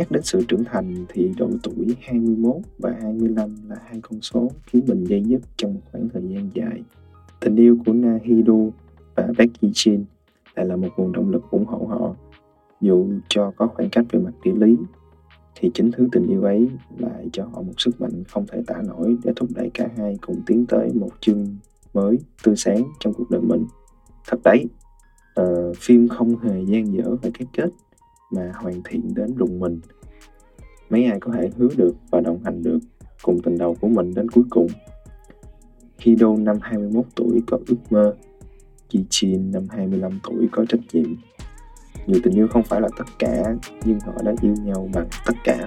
Nhắc 0.00 0.10
đến 0.10 0.22
sự 0.22 0.44
trưởng 0.48 0.64
thành 0.64 1.04
thì 1.08 1.32
độ 1.36 1.48
tuổi 1.62 1.96
21 2.02 2.56
và 2.78 2.96
25 3.02 3.56
là 3.68 3.76
hai 3.86 4.00
con 4.02 4.20
số 4.20 4.50
khiến 4.66 4.82
mình 4.86 5.04
dây 5.04 5.22
dứt 5.24 5.40
trong 5.56 5.74
một 5.74 5.80
khoảng 5.92 6.08
thời 6.08 6.22
gian 6.22 6.50
dài. 6.54 6.82
Tình 7.40 7.56
yêu 7.56 7.78
của 7.86 7.92
Nahido 7.92 8.54
và 9.14 9.28
Becky 9.38 9.70
Chin 9.74 10.04
lại 10.54 10.66
là 10.66 10.76
một 10.76 10.88
nguồn 10.96 11.12
động 11.12 11.30
lực 11.30 11.50
ủng 11.50 11.64
hộ 11.64 11.86
họ. 11.88 12.14
Dù 12.80 13.08
cho 13.28 13.52
có 13.56 13.66
khoảng 13.66 13.90
cách 13.90 14.04
về 14.10 14.20
mặt 14.20 14.30
địa 14.44 14.54
lý, 14.54 14.76
thì 15.54 15.70
chính 15.74 15.90
thứ 15.92 16.08
tình 16.12 16.26
yêu 16.26 16.42
ấy 16.42 16.68
lại 16.98 17.28
cho 17.32 17.44
họ 17.44 17.62
một 17.62 17.74
sức 17.78 18.00
mạnh 18.00 18.24
không 18.28 18.46
thể 18.46 18.62
tả 18.66 18.82
nổi 18.82 19.16
để 19.24 19.32
thúc 19.36 19.48
đẩy 19.54 19.70
cả 19.74 19.88
hai 19.96 20.18
cùng 20.20 20.42
tiến 20.46 20.66
tới 20.66 20.90
một 20.94 21.10
chương 21.20 21.46
mới 21.94 22.18
tươi 22.42 22.56
sáng 22.56 22.82
trong 23.00 23.14
cuộc 23.14 23.30
đời 23.30 23.40
mình. 23.40 23.66
Thật 24.28 24.40
đấy, 24.44 24.66
uh, 25.40 25.76
phim 25.76 26.08
không 26.08 26.36
hề 26.36 26.62
gian 26.66 26.92
dở 26.92 27.16
về 27.22 27.30
cái 27.34 27.46
kết 27.52 27.70
mà 28.30 28.52
hoàn 28.54 28.82
thiện 28.84 29.14
đến 29.14 29.34
rùng 29.36 29.58
mình. 29.58 29.80
Mấy 30.90 31.04
ai 31.04 31.20
có 31.20 31.32
thể 31.32 31.50
hứa 31.56 31.68
được 31.76 31.92
và 32.10 32.20
đồng 32.20 32.44
hành 32.44 32.62
được 32.62 32.78
cùng 33.22 33.42
tình 33.42 33.58
đầu 33.58 33.76
của 33.80 33.88
mình 33.88 34.14
đến 34.14 34.30
cuối 34.30 34.44
cùng. 34.50 34.66
Khi 35.98 36.14
Đô 36.14 36.36
năm 36.36 36.58
21 36.62 37.04
tuổi 37.14 37.42
có 37.46 37.58
ước 37.66 37.76
mơ, 37.90 38.14
Chi 38.88 39.04
Chin 39.10 39.50
năm 39.52 39.66
25 39.70 40.20
tuổi 40.22 40.48
có 40.52 40.64
trách 40.68 40.80
nhiệm. 40.92 41.16
Dù 42.06 42.20
tình 42.24 42.34
yêu 42.34 42.48
không 42.48 42.62
phải 42.62 42.80
là 42.80 42.88
tất 42.98 43.04
cả, 43.18 43.54
nhưng 43.84 44.00
họ 44.00 44.12
đã 44.24 44.32
yêu 44.42 44.54
nhau 44.64 44.88
bằng 44.92 45.08
tất 45.26 45.34
cả. 45.44 45.66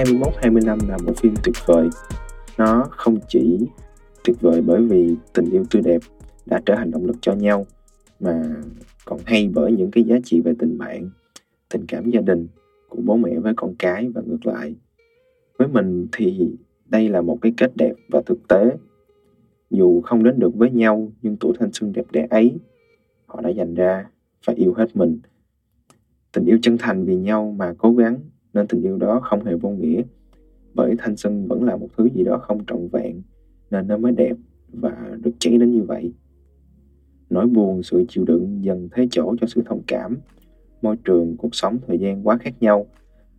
hai 0.00 0.04
mươi 0.04 0.18
mốt 0.18 0.34
hai 0.42 0.50
mươi 0.50 0.62
năm 0.66 0.78
là 0.88 0.96
một 0.96 1.12
phim 1.16 1.34
tuyệt 1.42 1.54
vời 1.66 1.88
nó 2.60 2.86
không 2.90 3.18
chỉ 3.28 3.58
tuyệt 4.24 4.40
vời 4.40 4.60
bởi 4.60 4.82
vì 4.82 5.14
tình 5.34 5.50
yêu 5.50 5.64
tươi 5.70 5.82
đẹp 5.82 5.98
đã 6.46 6.60
trở 6.66 6.74
thành 6.76 6.90
động 6.90 7.06
lực 7.06 7.16
cho 7.20 7.32
nhau, 7.32 7.66
mà 8.20 8.56
còn 9.04 9.20
hay 9.26 9.50
bởi 9.54 9.72
những 9.72 9.90
cái 9.90 10.04
giá 10.04 10.16
trị 10.24 10.40
về 10.40 10.54
tình 10.58 10.78
bạn, 10.78 11.10
tình 11.68 11.86
cảm 11.88 12.10
gia 12.10 12.20
đình 12.20 12.48
của 12.88 13.02
bố 13.04 13.16
mẹ 13.16 13.38
với 13.38 13.52
con 13.56 13.74
cái 13.78 14.08
và 14.08 14.22
ngược 14.26 14.46
lại. 14.46 14.74
Với 15.58 15.68
mình 15.68 16.06
thì 16.12 16.50
đây 16.86 17.08
là 17.08 17.20
một 17.20 17.38
cái 17.42 17.52
kết 17.56 17.76
đẹp 17.76 17.92
và 18.08 18.22
thực 18.26 18.48
tế. 18.48 18.76
Dù 19.70 20.00
không 20.00 20.24
đến 20.24 20.38
được 20.38 20.54
với 20.54 20.70
nhau, 20.70 21.12
nhưng 21.22 21.36
tuổi 21.36 21.52
thanh 21.58 21.72
xuân 21.72 21.92
đẹp 21.92 22.04
đẽ 22.12 22.26
ấy, 22.30 22.58
họ 23.26 23.40
đã 23.40 23.48
dành 23.50 23.74
ra 23.74 24.06
và 24.44 24.54
yêu 24.56 24.74
hết 24.74 24.96
mình. 24.96 25.20
Tình 26.32 26.44
yêu 26.44 26.58
chân 26.62 26.76
thành 26.78 27.04
vì 27.04 27.16
nhau 27.16 27.54
mà 27.58 27.74
cố 27.78 27.92
gắng 27.92 28.20
nên 28.54 28.66
tình 28.66 28.82
yêu 28.82 28.98
đó 28.98 29.20
không 29.24 29.44
hề 29.44 29.54
vô 29.54 29.70
nghĩa 29.70 30.02
bởi 30.74 30.94
thanh 30.98 31.16
xuân 31.16 31.46
vẫn 31.48 31.64
là 31.64 31.76
một 31.76 31.88
thứ 31.96 32.08
gì 32.14 32.24
đó 32.24 32.38
không 32.38 32.64
trọn 32.66 32.88
vẹn, 32.92 33.22
nên 33.70 33.88
nó 33.88 33.96
mới 33.96 34.12
đẹp 34.12 34.36
và 34.72 35.16
được 35.22 35.30
cháy 35.38 35.58
đến 35.58 35.70
như 35.70 35.82
vậy. 35.82 36.12
Nỗi 37.30 37.46
buồn, 37.46 37.82
sự 37.82 38.04
chịu 38.08 38.24
đựng 38.24 38.64
dần 38.64 38.88
thế 38.92 39.08
chỗ 39.10 39.36
cho 39.40 39.46
sự 39.46 39.62
thông 39.66 39.82
cảm. 39.86 40.16
Môi 40.82 40.96
trường, 41.04 41.36
cuộc 41.36 41.54
sống, 41.54 41.78
thời 41.86 41.98
gian 41.98 42.26
quá 42.26 42.38
khác 42.38 42.54
nhau, 42.60 42.86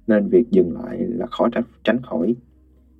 nên 0.07 0.27
việc 0.27 0.51
dừng 0.51 0.73
lại 0.73 0.97
là 1.00 1.25
khó 1.25 1.50
tránh 1.83 2.01
khỏi. 2.01 2.35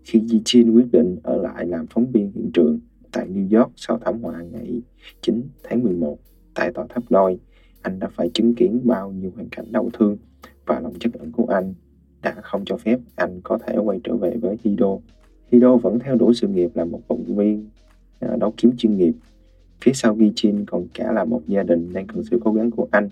Khi 0.04 0.20
Ji 0.20 0.40
Chin 0.46 0.74
quyết 0.74 0.92
định 0.92 1.18
ở 1.24 1.42
lại 1.42 1.66
làm 1.66 1.88
phóng 1.88 2.12
viên 2.12 2.32
hiện 2.32 2.52
trường 2.54 2.80
tại 3.12 3.28
New 3.30 3.60
York 3.60 3.72
sau 3.76 4.00
thảm 4.06 4.22
họa 4.22 4.42
ngày 4.52 4.82
9 5.22 5.44
tháng 5.64 5.84
11 5.84 6.18
tại 6.54 6.72
tòa 6.74 6.86
tháp 6.90 7.04
đôi 7.12 7.40
anh 7.82 8.00
đã 8.00 8.08
phải 8.08 8.30
chứng 8.34 8.56
kiến 8.56 8.82
bao 8.84 9.12
nhiêu 9.12 9.32
hoàn 9.36 9.50
cảnh 9.50 9.72
đau 9.72 9.90
thương 9.94 10.18
và 10.66 10.80
lòng 10.80 10.94
chất 11.00 11.14
ẩn 11.14 11.32
của 11.32 11.46
anh 11.46 11.74
đã 12.22 12.36
không 12.42 12.66
cho 12.66 12.78
phép 12.78 13.00
anh 13.16 13.42
có 13.44 13.58
thể 13.58 13.78
quay 13.78 14.00
trở 14.04 14.16
về 14.16 14.38
với 14.42 14.58
Hido. 14.64 14.98
Hido 15.52 15.76
vẫn 15.76 16.00
theo 16.00 16.16
đuổi 16.16 16.34
sự 16.34 16.48
nghiệp 16.48 16.72
là 16.74 16.86
một 16.86 17.02
vận 17.08 17.24
viên 17.36 17.70
à, 18.20 18.36
đấu 18.40 18.54
kiếm 18.58 18.72
chuyên 18.78 18.98
nghiệp. 18.98 19.14
Phía 19.82 19.92
sau 19.94 20.16
Gichin 20.16 20.66
còn 20.66 20.88
cả 20.94 21.12
là 21.12 21.26
một 21.26 21.42
gia 21.48 21.64
đình 21.64 21.94
đang 21.94 22.08
cần 22.08 22.24
sự 22.24 22.40
cố 22.44 22.54
gắng 22.54 22.72
của 22.72 22.88
anh 22.92 23.10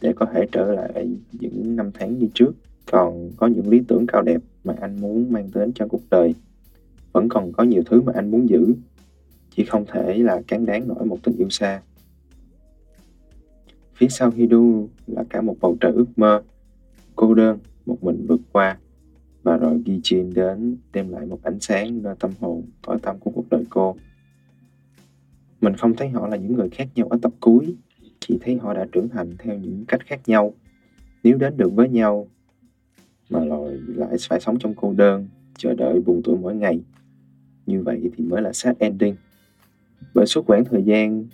để 0.00 0.12
có 0.12 0.26
thể 0.26 0.46
trở 0.52 0.72
lại 0.72 1.08
những 1.40 1.76
năm 1.76 1.90
tháng 1.94 2.18
như 2.18 2.28
trước. 2.34 2.52
Còn 2.90 3.30
có 3.36 3.46
những 3.46 3.68
lý 3.68 3.82
tưởng 3.88 4.06
cao 4.06 4.22
đẹp 4.22 4.40
mà 4.64 4.74
anh 4.80 5.00
muốn 5.00 5.32
mang 5.32 5.48
đến 5.54 5.72
cho 5.74 5.86
cuộc 5.86 6.02
đời. 6.10 6.34
Vẫn 7.12 7.28
còn 7.28 7.52
có 7.52 7.62
nhiều 7.64 7.82
thứ 7.86 8.00
mà 8.00 8.12
anh 8.16 8.30
muốn 8.30 8.48
giữ, 8.48 8.74
chỉ 9.56 9.64
không 9.64 9.84
thể 9.88 10.18
là 10.18 10.42
cán 10.46 10.66
đáng 10.66 10.88
nổi 10.88 11.04
một 11.06 11.18
tình 11.22 11.36
yêu 11.36 11.48
xa. 11.50 11.82
Phía 13.94 14.08
sau 14.08 14.30
Hidu 14.30 14.88
là 15.06 15.24
cả 15.28 15.40
một 15.40 15.56
bầu 15.60 15.76
trời 15.80 15.92
ước 15.92 16.06
mơ, 16.16 16.42
cô 17.16 17.34
đơn 17.34 17.58
một 17.90 18.04
mình 18.04 18.26
vượt 18.28 18.40
qua 18.52 18.78
và 19.42 19.56
rồi 19.56 19.82
Gijin 19.86 20.34
đến 20.34 20.76
đem 20.92 21.08
lại 21.08 21.26
một 21.26 21.42
ánh 21.42 21.60
sáng 21.60 22.02
nơi 22.02 22.14
tâm 22.20 22.30
hồn 22.40 22.62
tối 22.82 22.98
tăm 23.02 23.18
của 23.18 23.30
cuộc 23.30 23.44
đời 23.50 23.64
cô. 23.70 23.96
Mình 25.60 25.76
không 25.76 25.96
thấy 25.96 26.08
họ 26.08 26.28
là 26.28 26.36
những 26.36 26.54
người 26.54 26.68
khác 26.70 26.88
nhau 26.94 27.06
ở 27.10 27.18
tập 27.22 27.32
cuối, 27.40 27.74
chỉ 28.20 28.38
thấy 28.40 28.56
họ 28.56 28.74
đã 28.74 28.86
trưởng 28.92 29.08
thành 29.08 29.34
theo 29.38 29.58
những 29.58 29.84
cách 29.88 30.00
khác 30.06 30.20
nhau. 30.26 30.54
Nếu 31.22 31.38
đến 31.38 31.56
được 31.56 31.72
với 31.74 31.88
nhau 31.88 32.28
mà 33.30 33.44
rồi 33.44 33.80
lại 33.86 34.16
phải 34.28 34.40
sống 34.40 34.58
trong 34.58 34.74
cô 34.74 34.92
đơn, 34.92 35.28
chờ 35.58 35.74
đợi 35.74 36.00
buồn 36.00 36.20
tuổi 36.24 36.36
mỗi 36.36 36.56
ngày. 36.56 36.80
Như 37.66 37.82
vậy 37.82 38.10
thì 38.16 38.24
mới 38.24 38.42
là 38.42 38.52
sad 38.52 38.76
ending. 38.78 39.14
Bởi 40.14 40.26
suốt 40.26 40.46
quãng 40.46 40.64
thời 40.64 40.82
gian 40.82 41.26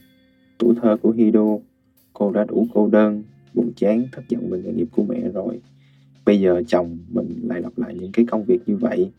tuổi 0.59 0.75
thơ 0.83 0.97
của 1.03 1.11
Hido, 1.11 1.59
cô 2.13 2.33
đã 2.33 2.45
đủ 2.45 2.67
cô 2.75 2.89
đơn, 2.89 3.23
buồn 3.55 3.73
chán, 3.77 4.07
thất 4.13 4.23
vọng 4.31 4.51
về 4.51 4.63
nghề 4.63 4.73
nghiệp 4.73 4.89
của 4.93 5.05
mẹ 5.05 5.21
rồi. 5.35 5.61
Bây 6.27 6.41
giờ 6.41 6.63
chồng 6.67 6.99
mình 7.09 7.41
lại 7.43 7.61
lặp 7.63 7.79
lại 7.79 7.95
những 7.95 8.13
cái 8.13 8.25
công 8.29 8.45
việc 8.45 8.59
như 8.67 8.77
vậy 8.77 9.11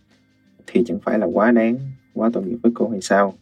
thì 0.67 0.83
chẳng 0.85 0.99
phải 0.99 1.19
là 1.19 1.25
quá 1.25 1.51
đáng, 1.51 1.77
quá 2.13 2.29
tội 2.33 2.43
nghiệp 2.43 2.57
với 2.63 2.71
cô 2.75 2.89
hay 2.89 3.01
sao? 3.01 3.33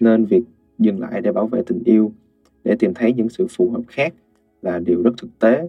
Nên 0.00 0.24
việc 0.24 0.42
dừng 0.78 1.00
lại 1.00 1.20
để 1.20 1.32
bảo 1.32 1.46
vệ 1.46 1.62
tình 1.66 1.82
yêu, 1.84 2.12
để 2.64 2.76
tìm 2.78 2.94
thấy 2.94 3.12
những 3.12 3.28
sự 3.28 3.46
phù 3.50 3.70
hợp 3.70 3.82
khác 3.88 4.14
là 4.62 4.78
điều 4.78 5.02
rất 5.02 5.10
thực 5.18 5.38
tế. 5.38 5.68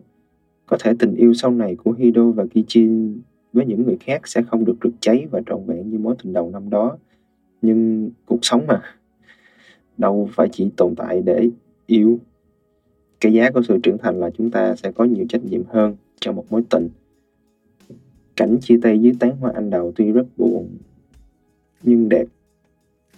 Có 0.65 0.77
thể 0.79 0.93
tình 0.99 1.15
yêu 1.15 1.33
sau 1.33 1.51
này 1.51 1.75
của 1.75 1.91
Hido 1.91 2.23
và 2.23 2.45
Kichin 2.45 3.19
với 3.53 3.65
những 3.65 3.83
người 3.85 3.97
khác 3.99 4.27
sẽ 4.27 4.41
không 4.41 4.65
được 4.65 4.75
rực 4.83 4.93
cháy 4.99 5.27
và 5.31 5.41
trọn 5.45 5.65
vẹn 5.65 5.89
như 5.89 5.97
mối 5.97 6.15
tình 6.23 6.33
đầu 6.33 6.49
năm 6.51 6.69
đó. 6.69 6.97
Nhưng 7.61 8.09
cuộc 8.25 8.39
sống 8.41 8.67
mà, 8.67 8.81
đâu 9.97 10.29
phải 10.31 10.49
chỉ 10.51 10.69
tồn 10.77 10.95
tại 10.95 11.21
để 11.21 11.49
yêu. 11.85 12.19
Cái 13.19 13.33
giá 13.33 13.51
của 13.51 13.61
sự 13.61 13.79
trưởng 13.83 13.97
thành 13.97 14.19
là 14.19 14.29
chúng 14.37 14.51
ta 14.51 14.75
sẽ 14.75 14.91
có 14.91 15.03
nhiều 15.03 15.25
trách 15.29 15.45
nhiệm 15.45 15.63
hơn 15.69 15.95
cho 16.19 16.31
một 16.31 16.45
mối 16.49 16.63
tình. 16.69 16.89
Cảnh 18.35 18.57
chia 18.61 18.79
tay 18.81 18.99
dưới 18.99 19.13
tán 19.19 19.37
hoa 19.37 19.51
anh 19.55 19.69
đào 19.69 19.91
tuy 19.95 20.11
rất 20.11 20.25
buồn, 20.37 20.77
nhưng 21.83 22.09
đẹp, 22.09 22.25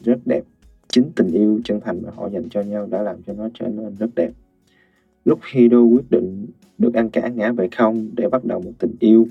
rất 0.04 0.20
đẹp. 0.26 0.44
Chính 0.88 1.12
tình 1.16 1.32
yêu 1.32 1.62
chân 1.64 1.80
thành 1.80 2.02
mà 2.04 2.10
họ 2.16 2.30
dành 2.30 2.50
cho 2.50 2.62
nhau 2.62 2.88
đã 2.92 3.02
làm 3.02 3.16
cho 3.28 3.34
nó 3.34 3.50
trở 3.54 3.68
nên 3.68 3.96
rất 4.00 4.10
đẹp. 4.16 4.32
Lúc 5.26 5.40
Hiro 5.52 5.82
quyết 5.82 6.06
định 6.10 6.48
được 6.78 6.94
ăn 6.94 7.10
cả 7.10 7.28
ngã 7.28 7.52
về 7.52 7.68
không 7.78 8.10
để 8.16 8.30
bắt 8.30 8.46
đầu 8.46 8.62
một 8.62 8.72
tình 8.80 8.96
yêu, 9.00 9.28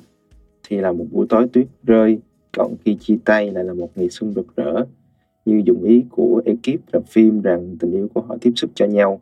thì 0.69 0.77
là 0.77 0.93
một 0.93 1.07
buổi 1.11 1.27
tối 1.29 1.49
tuyết 1.53 1.67
rơi, 1.83 2.19
còn 2.57 2.75
khi 2.85 2.97
chia 3.00 3.17
tay 3.25 3.50
lại 3.50 3.65
là 3.65 3.75
một 3.75 3.91
ngày 3.95 4.09
xuân 4.11 4.35
rực 4.35 4.57
rỡ. 4.57 4.85
Như 5.45 5.62
dụng 5.67 5.83
ý 5.83 6.05
của 6.11 6.43
ekip 6.45 6.81
làm 6.93 7.03
phim 7.03 7.43
rằng 7.43 7.77
tình 7.81 7.93
yêu 7.93 8.09
của 8.15 8.21
họ 8.21 8.37
tiếp 8.41 8.53
xúc 8.57 8.71
cho 8.75 8.87
nhau, 8.87 9.21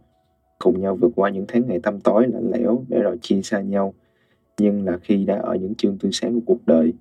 cùng 0.59 0.81
nhau 0.81 0.97
vượt 0.97 1.13
qua 1.17 1.31
những 1.31 1.45
tháng 1.49 1.63
ngày 1.69 1.81
tăm 1.83 2.01
tối 2.01 2.27
lạnh 2.29 2.51
lẽo 2.51 2.85
để 2.89 3.03
rồi 3.03 3.19
chia 3.23 3.43
xa 3.43 3.61
nhau 3.61 3.95
nhưng 4.59 4.85
là 4.85 4.99
khi 5.03 5.25
đã 5.25 5.39
ở 5.39 5.55
những 5.55 5.75
chương 5.75 5.99
tươi 5.99 6.13
sáng 6.13 6.35
của 6.35 6.41
cuộc 6.47 6.67
đời 6.67 6.93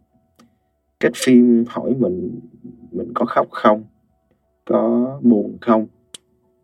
kết 1.00 1.12
phim 1.16 1.64
hỏi 1.68 1.96
mình 2.00 2.40
mình 2.92 3.12
có 3.14 3.26
khóc 3.26 3.48
không? 3.52 3.84
Có 4.66 5.20
buồn 5.24 5.58
không? 5.62 5.86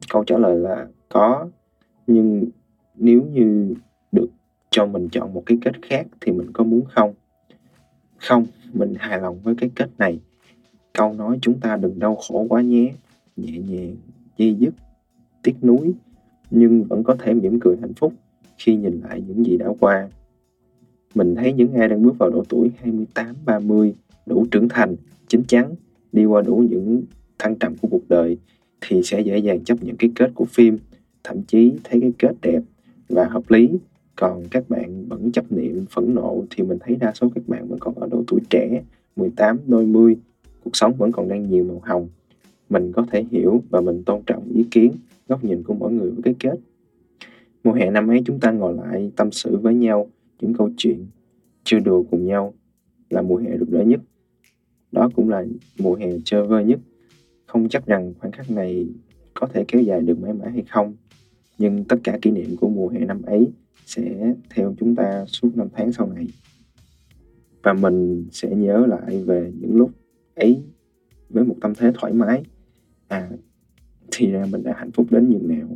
Câu 0.10 0.24
trả 0.24 0.38
lời 0.38 0.60
là 0.60 0.88
có. 1.10 1.48
Nhưng 2.08 2.46
nếu 2.96 3.24
như 3.34 3.74
được 4.12 4.28
cho 4.70 4.86
mình 4.86 5.10
chọn 5.12 5.34
một 5.34 5.44
cái 5.46 5.58
kết 5.62 5.72
khác 5.82 6.08
thì 6.22 6.32
mình 6.32 6.52
có 6.54 6.64
muốn 6.64 6.86
không? 6.86 7.14
Không, 8.18 8.46
mình 8.74 8.94
hài 8.98 9.20
lòng 9.20 9.40
với 9.44 9.56
cái 9.56 9.70
kết 9.76 9.90
này. 9.98 10.20
Câu 10.94 11.14
nói 11.14 11.40
chúng 11.42 11.60
ta 11.60 11.78
đừng 11.78 12.00
đau 12.00 12.16
khổ 12.16 12.46
quá 12.50 12.62
nhé. 12.62 12.94
Nhẹ 13.36 13.58
nhàng, 13.58 13.96
dây 14.38 14.56
dứt, 14.56 14.74
tiếc 15.44 15.64
nuối, 15.64 15.94
nhưng 16.52 16.84
vẫn 16.84 17.04
có 17.04 17.16
thể 17.20 17.34
mỉm 17.34 17.60
cười 17.60 17.78
hạnh 17.82 17.94
phúc 17.94 18.14
khi 18.58 18.76
nhìn 18.76 19.02
lại 19.04 19.24
những 19.28 19.46
gì 19.46 19.58
đã 19.58 19.68
qua 19.80 20.10
mình 21.16 21.36
thấy 21.36 21.54
những 21.54 21.74
ai 21.74 21.88
đang 21.88 22.04
bước 22.04 22.18
vào 22.18 22.30
độ 22.30 22.44
tuổi 22.50 22.72
28, 22.82 23.36
30, 23.46 23.94
đủ 24.26 24.46
trưởng 24.52 24.70
thành, 24.70 24.96
chín 25.28 25.44
chắn, 25.48 25.76
đi 26.12 26.26
qua 26.26 26.42
đủ 26.42 26.64
những 26.70 27.04
thăng 27.40 27.56
trầm 27.56 27.76
của 27.82 27.88
cuộc 27.88 28.10
đời 28.10 28.38
thì 28.82 29.04
sẽ 29.04 29.22
dễ 29.22 29.38
dàng 29.38 29.64
chấp 29.64 29.84
nhận 29.84 29.96
cái 29.98 30.10
kết 30.16 30.32
của 30.36 30.46
phim, 30.46 30.78
thậm 31.24 31.44
chí 31.44 31.74
thấy 31.84 32.02
cái 32.02 32.14
kết 32.18 32.36
đẹp 32.42 32.62
và 33.10 33.26
hợp 33.26 33.52
lý. 33.52 33.70
Còn 34.16 34.44
các 34.52 34.70
bạn 34.70 35.06
vẫn 35.06 35.32
chấp 35.32 35.52
niệm 35.52 35.86
phẫn 35.90 36.16
nộ 36.16 36.46
thì 36.50 36.64
mình 36.64 36.78
thấy 36.82 36.96
đa 36.96 37.12
số 37.14 37.32
các 37.36 37.48
bạn 37.48 37.68
vẫn 37.68 37.80
còn 37.80 37.96
ở 37.96 38.08
độ 38.12 38.24
tuổi 38.28 38.40
trẻ, 38.50 38.82
18, 39.16 39.58
đôi 39.68 39.86
mươi, 39.86 40.18
cuộc 40.64 40.76
sống 40.76 40.94
vẫn 40.94 41.12
còn 41.12 41.28
đang 41.28 41.50
nhiều 41.50 41.64
màu 41.64 41.82
hồng. 41.84 42.10
Mình 42.70 42.92
có 42.92 43.06
thể 43.12 43.26
hiểu 43.32 43.64
và 43.70 43.82
mình 43.82 44.04
tôn 44.04 44.22
trọng 44.26 44.50
ý 44.54 44.66
kiến, 44.72 44.92
góc 45.28 45.44
nhìn 45.44 45.64
của 45.64 45.74
mỗi 45.74 45.92
người 45.92 46.12
với 46.12 46.22
cái 46.24 46.36
kết. 46.40 46.60
Mùa 47.64 47.74
hè 47.74 47.92
năm 47.92 48.08
ấy 48.08 48.22
chúng 48.26 48.40
ta 48.40 48.52
ngồi 48.52 48.74
lại 48.74 49.12
tâm 49.16 49.32
sự 49.32 49.58
với 49.58 49.74
nhau 49.74 50.08
những 50.42 50.54
câu 50.54 50.70
chuyện 50.78 51.06
chơi 51.64 51.80
đùa 51.80 52.04
cùng 52.12 52.26
nhau 52.26 52.54
là 53.10 53.22
mùa 53.22 53.38
hè 53.38 53.58
rực 53.58 53.70
rỡ 53.70 53.84
nhất. 53.84 54.00
Đó 54.92 55.10
cũng 55.16 55.30
là 55.30 55.46
mùa 55.80 55.96
hè 55.96 56.08
chơi 56.26 56.48
vơi 56.48 56.66
nhất. 56.66 56.80
Không 57.46 57.70
chắc 57.70 57.86
rằng 57.86 58.14
khoảnh 58.20 58.32
khắc 58.32 58.52
này 58.52 58.88
có 59.34 59.48
thể 59.48 59.66
kéo 59.68 59.82
dài 59.82 60.02
được 60.02 60.20
mãi 60.20 60.34
mãi 60.34 60.52
hay 60.52 60.64
không, 60.70 60.96
nhưng 61.58 61.84
tất 61.84 61.98
cả 62.04 62.18
kỷ 62.22 62.32
niệm 62.32 62.58
của 62.58 62.70
mùa 62.70 62.88
hè 62.88 63.00
năm 63.00 63.22
ấy 63.22 63.52
sẽ 63.86 64.34
theo 64.50 64.76
chúng 64.80 64.96
ta 64.96 65.26
suốt 65.26 65.50
năm 65.56 65.68
tháng 65.74 65.92
sau 65.92 66.08
này. 66.08 66.28
Và 67.64 67.74
mình 67.74 68.28
sẽ 68.32 68.50
nhớ 68.50 68.86
lại 68.86 69.24
về 69.24 69.52
những 69.60 69.76
lúc 69.76 69.92
ấy 70.36 70.62
với 71.30 71.44
một 71.44 71.56
tâm 71.62 71.74
thế 71.76 71.92
thoải 71.94 72.14
mái. 72.14 72.44
À, 73.08 73.30
thì 74.12 74.32
ra 74.32 74.46
mình 74.52 74.64
đã 74.64 74.74
hạnh 74.78 74.92
phúc 74.92 75.08
đến 75.12 75.30
nhường 75.30 75.48
nào. 75.48 75.76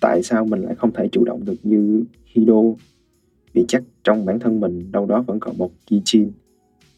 Tại 0.00 0.22
sao 0.22 0.46
mình 0.46 0.60
lại 0.60 0.74
không 0.74 0.92
thể 0.92 1.08
chủ 1.12 1.24
động 1.24 1.44
được 1.44 1.56
như 1.62 2.04
Hido 2.24 2.62
vì 3.56 3.64
chắc 3.68 3.82
trong 4.04 4.24
bản 4.24 4.38
thân 4.38 4.60
mình 4.60 4.92
đâu 4.92 5.06
đó 5.06 5.24
vẫn 5.26 5.40
còn 5.40 5.58
một 5.58 5.70
Kijin 5.90 6.30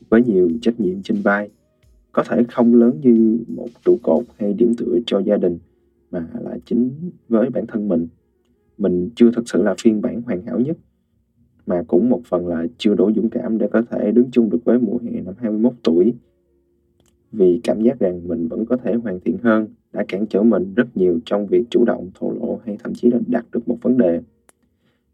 với 0.08 0.22
nhiều 0.22 0.50
trách 0.62 0.80
nhiệm 0.80 1.02
trên 1.02 1.22
vai. 1.22 1.50
Có 2.12 2.22
thể 2.28 2.42
không 2.48 2.74
lớn 2.74 3.00
như 3.02 3.38
một 3.48 3.68
trụ 3.84 3.98
cột 4.02 4.24
hay 4.38 4.52
điểm 4.52 4.74
tựa 4.78 4.98
cho 5.06 5.18
gia 5.18 5.36
đình, 5.36 5.58
mà 6.10 6.26
là 6.40 6.58
chính 6.64 6.90
với 7.28 7.50
bản 7.50 7.66
thân 7.66 7.88
mình. 7.88 8.06
Mình 8.78 9.10
chưa 9.16 9.30
thực 9.32 9.48
sự 9.48 9.62
là 9.62 9.74
phiên 9.82 10.00
bản 10.00 10.22
hoàn 10.22 10.42
hảo 10.42 10.60
nhất, 10.60 10.76
mà 11.66 11.82
cũng 11.88 12.10
một 12.10 12.20
phần 12.24 12.46
là 12.46 12.66
chưa 12.78 12.94
đủ 12.94 13.10
dũng 13.16 13.30
cảm 13.30 13.58
để 13.58 13.68
có 13.72 13.82
thể 13.90 14.12
đứng 14.12 14.30
chung 14.30 14.50
được 14.50 14.64
với 14.64 14.78
mùa 14.78 14.98
hè 15.04 15.20
năm 15.20 15.34
21 15.38 15.72
tuổi. 15.82 16.14
Vì 17.32 17.60
cảm 17.64 17.82
giác 17.82 17.98
rằng 17.98 18.28
mình 18.28 18.48
vẫn 18.48 18.66
có 18.66 18.76
thể 18.76 18.94
hoàn 18.94 19.20
thiện 19.20 19.36
hơn, 19.42 19.66
đã 19.92 20.04
cản 20.08 20.26
trở 20.26 20.42
mình 20.42 20.74
rất 20.74 20.96
nhiều 20.96 21.20
trong 21.24 21.46
việc 21.46 21.64
chủ 21.70 21.84
động 21.84 22.10
thổ 22.14 22.32
lộ 22.32 22.60
hay 22.64 22.76
thậm 22.84 22.94
chí 22.94 23.10
là 23.10 23.18
đạt 23.26 23.44
được 23.52 23.68
một 23.68 23.78
vấn 23.82 23.98
đề 23.98 24.20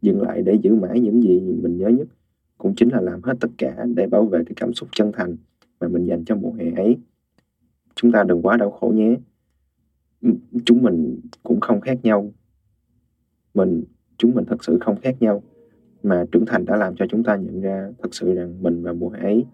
dừng 0.04 0.22
lại 0.22 0.42
để 0.42 0.54
giữ 0.62 0.74
mãi 0.74 1.00
những 1.00 1.22
gì 1.22 1.40
mình 1.40 1.78
nhớ 1.78 1.88
nhất. 1.88 2.08
Cũng 2.58 2.74
chính 2.76 2.88
là 2.88 3.00
làm 3.00 3.22
hết 3.22 3.34
tất 3.40 3.48
cả 3.58 3.86
để 3.94 4.06
bảo 4.06 4.26
vệ 4.26 4.44
cái 4.46 4.54
cảm 4.56 4.72
xúc 4.72 4.88
chân 4.92 5.12
thành 5.12 5.36
mà 5.80 5.88
mình 5.88 6.04
dành 6.04 6.24
cho 6.24 6.36
mùa 6.36 6.52
hè 6.52 6.70
ấy. 6.76 6.96
Chúng 7.94 8.12
ta 8.12 8.24
đừng 8.24 8.42
quá 8.42 8.56
đau 8.56 8.70
khổ 8.70 8.88
nhé. 8.88 9.16
Chúng 10.64 10.82
mình 10.82 11.20
cũng 11.42 11.60
không 11.60 11.80
khác 11.80 11.98
nhau. 12.02 12.32
Mình, 13.54 13.84
chúng 14.18 14.34
mình 14.34 14.44
thật 14.44 14.64
sự 14.64 14.78
không 14.80 14.96
khác 15.00 15.16
nhau. 15.20 15.42
Mà 16.02 16.24
trưởng 16.32 16.46
thành 16.46 16.64
đã 16.64 16.76
làm 16.76 16.96
cho 16.96 17.06
chúng 17.08 17.22
ta 17.22 17.36
nhận 17.36 17.60
ra 17.60 17.90
thật 18.02 18.14
sự 18.14 18.34
rằng 18.34 18.62
mình 18.62 18.82
và 18.82 18.92
mùa 18.92 19.10
hè 19.10 19.22
ấy 19.22 19.44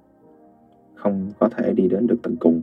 không 0.95 1.31
có 1.39 1.49
thể 1.49 1.73
đi 1.73 1.89
đến 1.89 2.07
được 2.07 2.17
tận 2.23 2.37
cùng. 2.41 2.61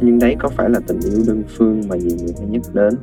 Nhưng 0.00 0.18
đấy 0.18 0.36
có 0.38 0.48
phải 0.48 0.70
là 0.70 0.80
tình 0.86 1.00
yêu 1.00 1.24
đơn 1.26 1.42
phương 1.48 1.82
mà 1.88 1.96
nhiều 1.96 2.16
người 2.20 2.34
hay 2.38 2.46
nhắc 2.48 2.62
đến? 2.74 2.94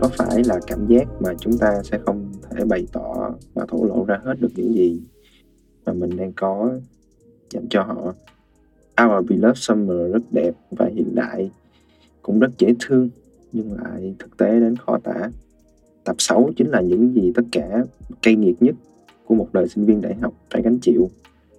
Có 0.00 0.08
phải 0.08 0.44
là 0.44 0.60
cảm 0.66 0.86
giác 0.86 1.08
mà 1.20 1.34
chúng 1.40 1.58
ta 1.58 1.82
sẽ 1.82 1.98
không 2.06 2.32
thể 2.50 2.64
bày 2.64 2.86
tỏ 2.92 3.30
và 3.54 3.66
thổ 3.68 3.84
lộ 3.84 4.04
ra 4.04 4.20
hết 4.24 4.34
được 4.40 4.48
những 4.56 4.74
gì 4.74 5.00
mà 5.86 5.92
mình 5.92 6.16
đang 6.16 6.32
có 6.32 6.70
dành 7.50 7.66
cho 7.70 7.82
họ? 7.82 8.14
Our 9.02 9.30
Beloved 9.30 9.58
Summer 9.58 10.12
rất 10.12 10.22
đẹp 10.30 10.54
và 10.70 10.86
hiện 10.94 11.14
đại, 11.14 11.50
cũng 12.22 12.38
rất 12.38 12.50
dễ 12.58 12.74
thương, 12.80 13.08
nhưng 13.52 13.72
lại 13.72 14.14
thực 14.18 14.36
tế 14.36 14.60
đến 14.60 14.76
khó 14.76 14.98
tả. 14.98 15.30
Tập 16.04 16.16
6 16.18 16.50
chính 16.56 16.70
là 16.70 16.80
những 16.80 17.14
gì 17.14 17.32
tất 17.34 17.42
cả 17.52 17.84
cay 18.22 18.36
nghiệt 18.36 18.54
nhất 18.60 18.74
của 19.26 19.34
một 19.34 19.48
đời 19.52 19.68
sinh 19.68 19.86
viên 19.86 20.00
đại 20.00 20.14
học 20.14 20.34
phải 20.50 20.62
gánh 20.62 20.78
chịu. 20.78 21.10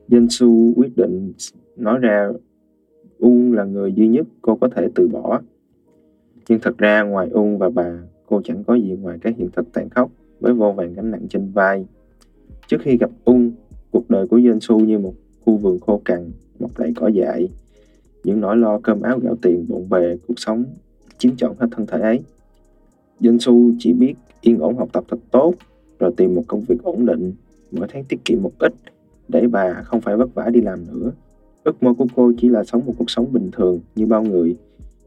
Jensu 0.10 0.74
quyết 0.76 0.98
định 0.98 1.34
nói 1.76 2.00
ra 2.00 2.30
Uông 3.26 3.54
là 3.54 3.64
người 3.64 3.94
duy 3.94 4.08
nhất 4.08 4.28
cô 4.42 4.56
có 4.56 4.70
thể 4.70 4.88
từ 4.96 5.08
bỏ. 5.08 5.42
Nhưng 6.50 6.60
thật 6.60 6.78
ra 6.78 7.04
ngoài 7.04 7.30
Uông 7.30 7.58
và 7.58 7.70
bà, 7.70 8.00
cô 8.26 8.42
chẳng 8.44 8.64
có 8.64 8.76
gì 8.76 8.98
ngoài 9.02 9.18
cái 9.22 9.34
hiện 9.38 9.50
thực 9.56 9.74
tàn 9.74 9.90
khốc 9.90 10.12
với 10.40 10.54
vô 10.54 10.72
vàn 10.72 10.94
gánh 10.94 11.12
nặng 11.12 11.28
trên 11.30 11.52
vai. 11.54 11.86
Trước 12.68 12.78
khi 12.82 12.98
gặp 12.98 13.10
Ung, 13.26 13.52
cuộc 13.92 14.10
đời 14.10 14.28
của 14.28 14.38
Dân 14.38 14.60
Su 14.60 14.80
như 14.80 15.00
một 15.00 15.14
khu 15.46 15.58
vườn 15.58 15.80
khô 15.80 16.02
cằn, 16.06 16.32
mọc 16.60 16.78
đầy 16.78 16.94
cỏ 16.96 17.08
dại. 17.08 17.50
Những 18.24 18.42
nỗi 18.42 18.58
lo 18.58 18.80
cơm 18.80 19.02
áo 19.02 19.20
gạo 19.20 19.36
tiền 19.42 19.66
bộn 19.70 19.90
bề 19.90 20.18
cuộc 20.28 20.40
sống 20.40 20.66
chiếm 21.18 21.36
trọn 21.36 21.56
hết 21.60 21.68
thân 21.72 21.86
thể 21.86 22.00
ấy. 22.00 22.20
Dân 23.20 23.40
Su 23.40 23.72
chỉ 23.80 23.94
biết 23.94 24.14
yên 24.42 24.60
ổn 24.60 24.78
học 24.78 24.90
tập 24.94 25.04
thật 25.08 25.20
tốt, 25.32 25.54
rồi 26.00 26.14
tìm 26.18 26.36
một 26.36 26.44
công 26.48 26.62
việc 26.62 26.84
ổn 26.84 27.06
định, 27.06 27.34
mỗi 27.72 27.88
tháng 27.90 28.04
tiết 28.04 28.26
kiệm 28.26 28.42
một 28.42 28.52
ít 28.60 28.74
để 29.28 29.48
bà 29.48 29.74
không 29.74 30.02
phải 30.02 30.18
vất 30.18 30.36
vả 30.36 30.50
đi 30.50 30.62
làm 30.62 30.80
nữa. 30.88 31.12
Ước 31.66 31.84
mơ 31.84 31.94
của 31.98 32.06
cô 32.16 32.32
chỉ 32.38 32.50
là 32.50 32.64
sống 32.64 32.86
một 32.86 32.94
cuộc 32.98 33.10
sống 33.10 33.34
bình 33.34 33.50
thường 33.52 33.80
như 33.96 34.06
bao 34.06 34.24
người, 34.24 34.56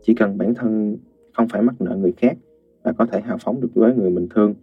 chỉ 0.02 0.14
cần 0.14 0.38
bản 0.38 0.54
thân 0.54 0.96
không 1.32 1.48
phải 1.48 1.62
mắc 1.62 1.80
nợ 1.80 1.96
người 1.96 2.12
khác 2.12 2.36
và 2.82 2.92
có 2.92 3.06
thể 3.06 3.20
hào 3.20 3.38
phóng 3.38 3.60
được 3.60 3.68
với 3.74 3.94
người 3.94 4.10
mình 4.10 4.26
thương 4.34 4.54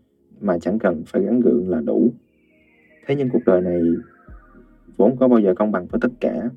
mà 0.41 0.59
chẳng 0.59 0.79
cần 0.79 1.03
phải 1.05 1.23
gắn 1.23 1.39
gượng 1.39 1.69
là 1.69 1.81
đủ. 1.81 2.09
Thế 3.07 3.15
nhưng 3.15 3.29
cuộc 3.29 3.41
đời 3.45 3.61
này 3.61 3.81
vốn 4.97 5.15
có 5.17 5.27
bao 5.27 5.39
giờ 5.39 5.53
công 5.55 5.71
bằng 5.71 5.85
với 5.85 5.99
tất 6.01 6.11
cả. 6.19 6.49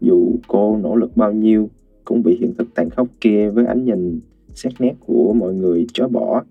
Dù 0.00 0.32
cô 0.48 0.76
nỗ 0.76 0.96
lực 0.96 1.16
bao 1.16 1.32
nhiêu 1.32 1.70
cũng 2.04 2.22
bị 2.22 2.36
hiện 2.40 2.54
thực 2.58 2.74
tàn 2.74 2.90
khốc 2.90 3.08
kia 3.20 3.50
với 3.50 3.66
ánh 3.66 3.84
nhìn 3.84 4.20
xét 4.54 4.72
nét 4.78 4.94
của 5.06 5.32
mọi 5.32 5.54
người 5.54 5.86
chối 5.92 6.08
bỏ. 6.08 6.44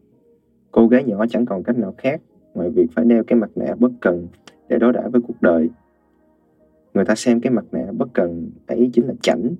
Cô 0.72 0.88
gái 0.88 1.04
nhỏ 1.04 1.26
chẳng 1.30 1.46
còn 1.46 1.64
cách 1.64 1.78
nào 1.78 1.94
khác 1.98 2.22
ngoài 2.54 2.70
việc 2.70 2.88
phải 2.96 3.06
đeo 3.06 3.24
cái 3.24 3.40
mặt 3.40 3.50
nạ 3.56 3.76
bất 3.80 3.92
cần 4.02 4.28
để 4.70 4.78
đối 4.80 4.94
đãi 4.94 5.10
với 5.10 5.22
cuộc 5.22 5.42
đời. 5.42 5.70
Người 6.96 7.06
ta 7.06 7.16
xem 7.16 7.42
cái 7.42 7.52
mặt 7.54 7.66
nạ 7.72 7.92
bất 7.98 8.14
cần 8.14 8.52
ấy 8.68 8.90
chính 8.94 9.08
là 9.08 9.14
chảnh, 9.22 9.56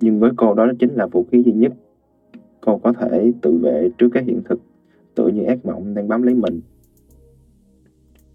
nhưng 0.00 0.20
với 0.20 0.30
cô 0.36 0.54
đó 0.54 0.66
chính 0.78 0.94
là 0.94 1.06
vũ 1.06 1.26
khí 1.32 1.42
duy 1.46 1.52
nhất. 1.52 1.72
Cô 2.60 2.78
có 2.78 2.92
thể 2.92 3.32
tự 3.42 3.58
vệ 3.62 3.90
trước 3.98 4.08
cái 4.12 4.24
hiện 4.24 4.42
thực 4.44 4.60
tựa 5.14 5.28
như 5.28 5.42
ác 5.42 5.66
mộng 5.66 5.94
đang 5.94 6.08
bám 6.08 6.22
lấy 6.22 6.34
mình. 6.34 6.60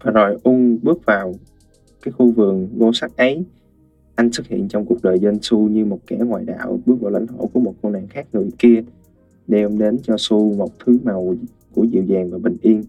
Và 0.04 0.10
rồi 0.10 0.38
ung 0.42 0.78
bước 0.82 1.04
vào 1.04 1.34
cái 2.02 2.12
khu 2.12 2.30
vườn 2.30 2.68
vô 2.76 2.92
sắc 2.92 3.16
ấy. 3.16 3.44
Anh 4.14 4.32
xuất 4.32 4.46
hiện 4.46 4.68
trong 4.68 4.84
cuộc 4.84 5.02
đời 5.02 5.18
Dân 5.18 5.38
Su 5.42 5.68
như 5.68 5.84
một 5.84 6.00
kẻ 6.06 6.16
ngoại 6.16 6.44
đạo 6.44 6.80
bước 6.86 7.00
vào 7.00 7.10
lãnh 7.10 7.26
thổ 7.26 7.46
của 7.46 7.60
một 7.60 7.74
cô 7.82 7.90
nàng 7.90 8.06
khác 8.08 8.26
người 8.32 8.48
kia, 8.58 8.82
đem 9.46 9.78
đến 9.78 9.96
cho 10.02 10.14
Su 10.18 10.54
một 10.54 10.70
thứ 10.84 10.98
màu 11.02 11.34
của 11.74 11.84
dịu 11.84 12.02
dàng 12.04 12.30
và 12.30 12.38
bình 12.38 12.56
yên. 12.62 12.82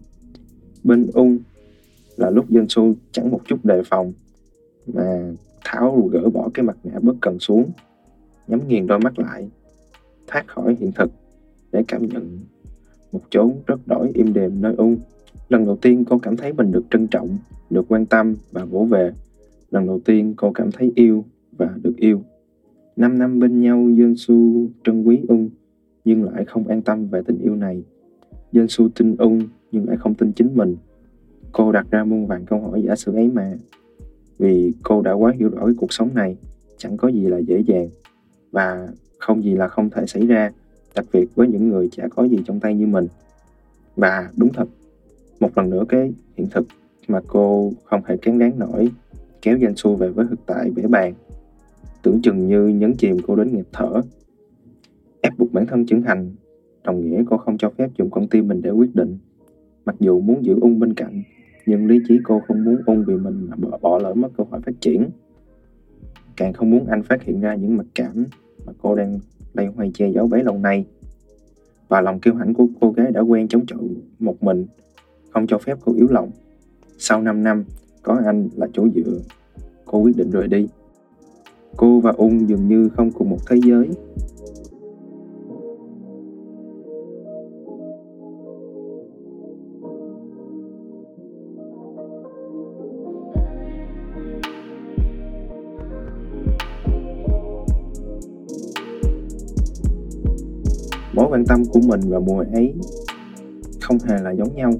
Bên 0.84 1.06
ung 1.14 1.38
là 2.16 2.30
lúc 2.30 2.50
Dân 2.50 2.66
Su 2.68 2.94
chẳng 3.12 3.30
một 3.30 3.40
chút 3.44 3.64
đề 3.64 3.82
phòng 3.86 4.12
mà 4.94 5.32
Thảo 5.64 6.08
gỡ 6.12 6.28
bỏ 6.30 6.48
cái 6.54 6.64
mặt 6.64 6.76
nạ 6.84 6.98
bất 7.02 7.14
cần 7.20 7.38
xuống, 7.38 7.70
nhắm 8.48 8.68
nghiền 8.68 8.86
đôi 8.86 8.98
mắt 8.98 9.18
lại, 9.18 9.48
thoát 10.26 10.48
khỏi 10.48 10.76
hiện 10.80 10.92
thực 10.92 11.10
để 11.72 11.84
cảm 11.88 12.06
nhận 12.06 12.38
một 13.12 13.20
chốn 13.30 13.52
rất 13.66 13.80
đổi 13.86 14.10
im 14.14 14.32
đềm 14.32 14.60
nơi 14.60 14.74
ung. 14.74 14.96
Lần 15.48 15.66
đầu 15.66 15.76
tiên 15.76 16.04
cô 16.04 16.18
cảm 16.18 16.36
thấy 16.36 16.52
mình 16.52 16.72
được 16.72 16.84
trân 16.90 17.06
trọng, 17.06 17.38
được 17.70 17.84
quan 17.88 18.06
tâm 18.06 18.36
và 18.52 18.64
vỗ 18.64 18.84
về. 18.84 19.12
Lần 19.70 19.86
đầu 19.86 20.00
tiên 20.04 20.34
cô 20.36 20.52
cảm 20.52 20.72
thấy 20.72 20.92
yêu 20.94 21.24
và 21.58 21.70
được 21.82 21.96
yêu. 21.96 22.22
Năm 22.96 23.18
năm 23.18 23.38
bên 23.38 23.60
nhau, 23.60 23.90
Dương 23.90 24.16
Su 24.16 24.66
trân 24.84 25.02
quý 25.02 25.20
ung, 25.28 25.50
nhưng 26.04 26.24
lại 26.24 26.44
không 26.44 26.68
an 26.68 26.82
tâm 26.82 27.08
về 27.08 27.22
tình 27.26 27.38
yêu 27.38 27.56
này. 27.56 27.82
Dương 28.52 28.68
Su 28.68 28.88
tin 28.88 29.16
ung, 29.16 29.40
nhưng 29.72 29.88
lại 29.88 29.96
không 29.96 30.14
tin 30.14 30.32
chính 30.32 30.56
mình. 30.56 30.76
Cô 31.52 31.72
đặt 31.72 31.86
ra 31.90 32.04
muôn 32.04 32.26
vàng 32.26 32.44
câu 32.46 32.60
hỏi 32.60 32.82
giả 32.86 32.96
sử 32.96 33.14
ấy 33.14 33.28
mà. 33.28 33.56
Vì 34.40 34.72
cô 34.82 35.02
đã 35.02 35.12
quá 35.12 35.32
hiểu 35.38 35.48
rõ 35.48 35.66
cái 35.66 35.74
cuộc 35.78 35.92
sống 35.92 36.14
này, 36.14 36.36
chẳng 36.76 36.96
có 36.96 37.08
gì 37.08 37.20
là 37.20 37.38
dễ 37.38 37.60
dàng. 37.66 37.88
Và 38.50 38.88
không 39.18 39.44
gì 39.44 39.54
là 39.54 39.68
không 39.68 39.90
thể 39.90 40.06
xảy 40.06 40.26
ra 40.26 40.50
đặc 40.94 41.06
biệt 41.12 41.26
với 41.34 41.48
những 41.48 41.68
người 41.68 41.88
chả 41.92 42.08
có 42.08 42.24
gì 42.24 42.38
trong 42.46 42.60
tay 42.60 42.74
như 42.74 42.86
mình. 42.86 43.08
Và 43.96 44.30
đúng 44.36 44.52
thật 44.52 44.68
một 45.40 45.58
lần 45.58 45.70
nữa 45.70 45.84
cái 45.88 46.12
hiện 46.36 46.48
thực 46.50 46.66
mà 47.08 47.20
cô 47.26 47.72
không 47.84 48.02
thể 48.06 48.16
kén 48.16 48.38
đáng 48.38 48.58
nổi 48.58 48.90
kéo 49.42 49.56
danh 49.56 49.74
xu 49.76 49.94
về 49.94 50.08
với 50.08 50.26
thực 50.30 50.46
tại 50.46 50.70
bể 50.70 50.82
bàn 50.82 51.14
tưởng 52.02 52.22
chừng 52.22 52.48
như 52.48 52.68
nhấn 52.68 52.94
chìm 52.96 53.16
cô 53.26 53.36
đến 53.36 53.52
nghẹt 53.52 53.66
thở. 53.72 54.00
Ép 55.20 55.38
buộc 55.38 55.52
bản 55.52 55.66
thân 55.66 55.86
trưởng 55.86 56.02
thành 56.02 56.34
đồng 56.84 57.00
nghĩa 57.00 57.22
cô 57.30 57.36
không 57.36 57.58
cho 57.58 57.70
phép 57.70 57.90
dùng 57.96 58.10
con 58.10 58.28
tim 58.28 58.48
mình 58.48 58.62
để 58.62 58.70
quyết 58.70 58.94
định 58.94 59.18
mặc 59.84 59.96
dù 60.00 60.20
muốn 60.20 60.44
giữ 60.44 60.58
ung 60.60 60.78
bên 60.78 60.94
cạnh 60.94 61.22
nhưng 61.70 61.86
lý 61.86 62.00
trí 62.08 62.18
cô 62.24 62.42
không 62.48 62.64
muốn 62.64 62.82
ung 62.86 63.04
vì 63.04 63.14
mình 63.14 63.46
mà 63.50 63.56
bỏ, 63.56 63.78
bỏ 63.78 63.98
lỡ 63.98 64.14
mất 64.14 64.28
cơ 64.36 64.44
hội 64.50 64.60
phát 64.60 64.72
triển. 64.80 65.10
Càng 66.36 66.52
không 66.52 66.70
muốn 66.70 66.86
anh 66.86 67.02
phát 67.02 67.22
hiện 67.22 67.40
ra 67.40 67.54
những 67.54 67.76
mặc 67.76 67.86
cảm 67.94 68.24
mà 68.66 68.72
cô 68.82 68.94
đang 68.94 69.18
lây 69.54 69.66
hoay 69.66 69.90
che 69.94 70.08
giấu 70.08 70.26
bấy 70.26 70.44
lâu 70.44 70.58
nay. 70.58 70.84
Và 71.88 72.00
lòng 72.00 72.20
kiêu 72.20 72.34
hãnh 72.34 72.54
của 72.54 72.66
cô 72.80 72.92
gái 72.92 73.12
đã 73.12 73.20
quen 73.20 73.48
chống 73.48 73.66
chọi 73.66 73.78
một 74.18 74.42
mình 74.42 74.66
không 75.30 75.46
cho 75.46 75.58
phép 75.58 75.78
cô 75.84 75.94
yếu 75.96 76.06
lòng. 76.10 76.30
Sau 76.98 77.22
5 77.22 77.42
năm 77.42 77.64
có 78.02 78.20
anh 78.26 78.48
là 78.56 78.66
chỗ 78.72 78.88
dựa 78.94 79.18
cô 79.84 79.98
quyết 79.98 80.16
định 80.16 80.30
rời 80.30 80.48
đi. 80.48 80.68
Cô 81.76 82.00
và 82.00 82.12
ung 82.16 82.48
dường 82.48 82.68
như 82.68 82.88
không 82.88 83.10
cùng 83.10 83.30
một 83.30 83.38
thế 83.50 83.56
giới. 83.64 83.88
Quan 101.30 101.44
tâm 101.46 101.62
của 101.72 101.80
mình 101.88 102.00
và 102.08 102.18
mùa 102.18 102.44
ấy 102.52 102.74
không 103.80 103.98
hề 104.08 104.22
là 104.22 104.30
giống 104.30 104.54
nhau. 104.54 104.72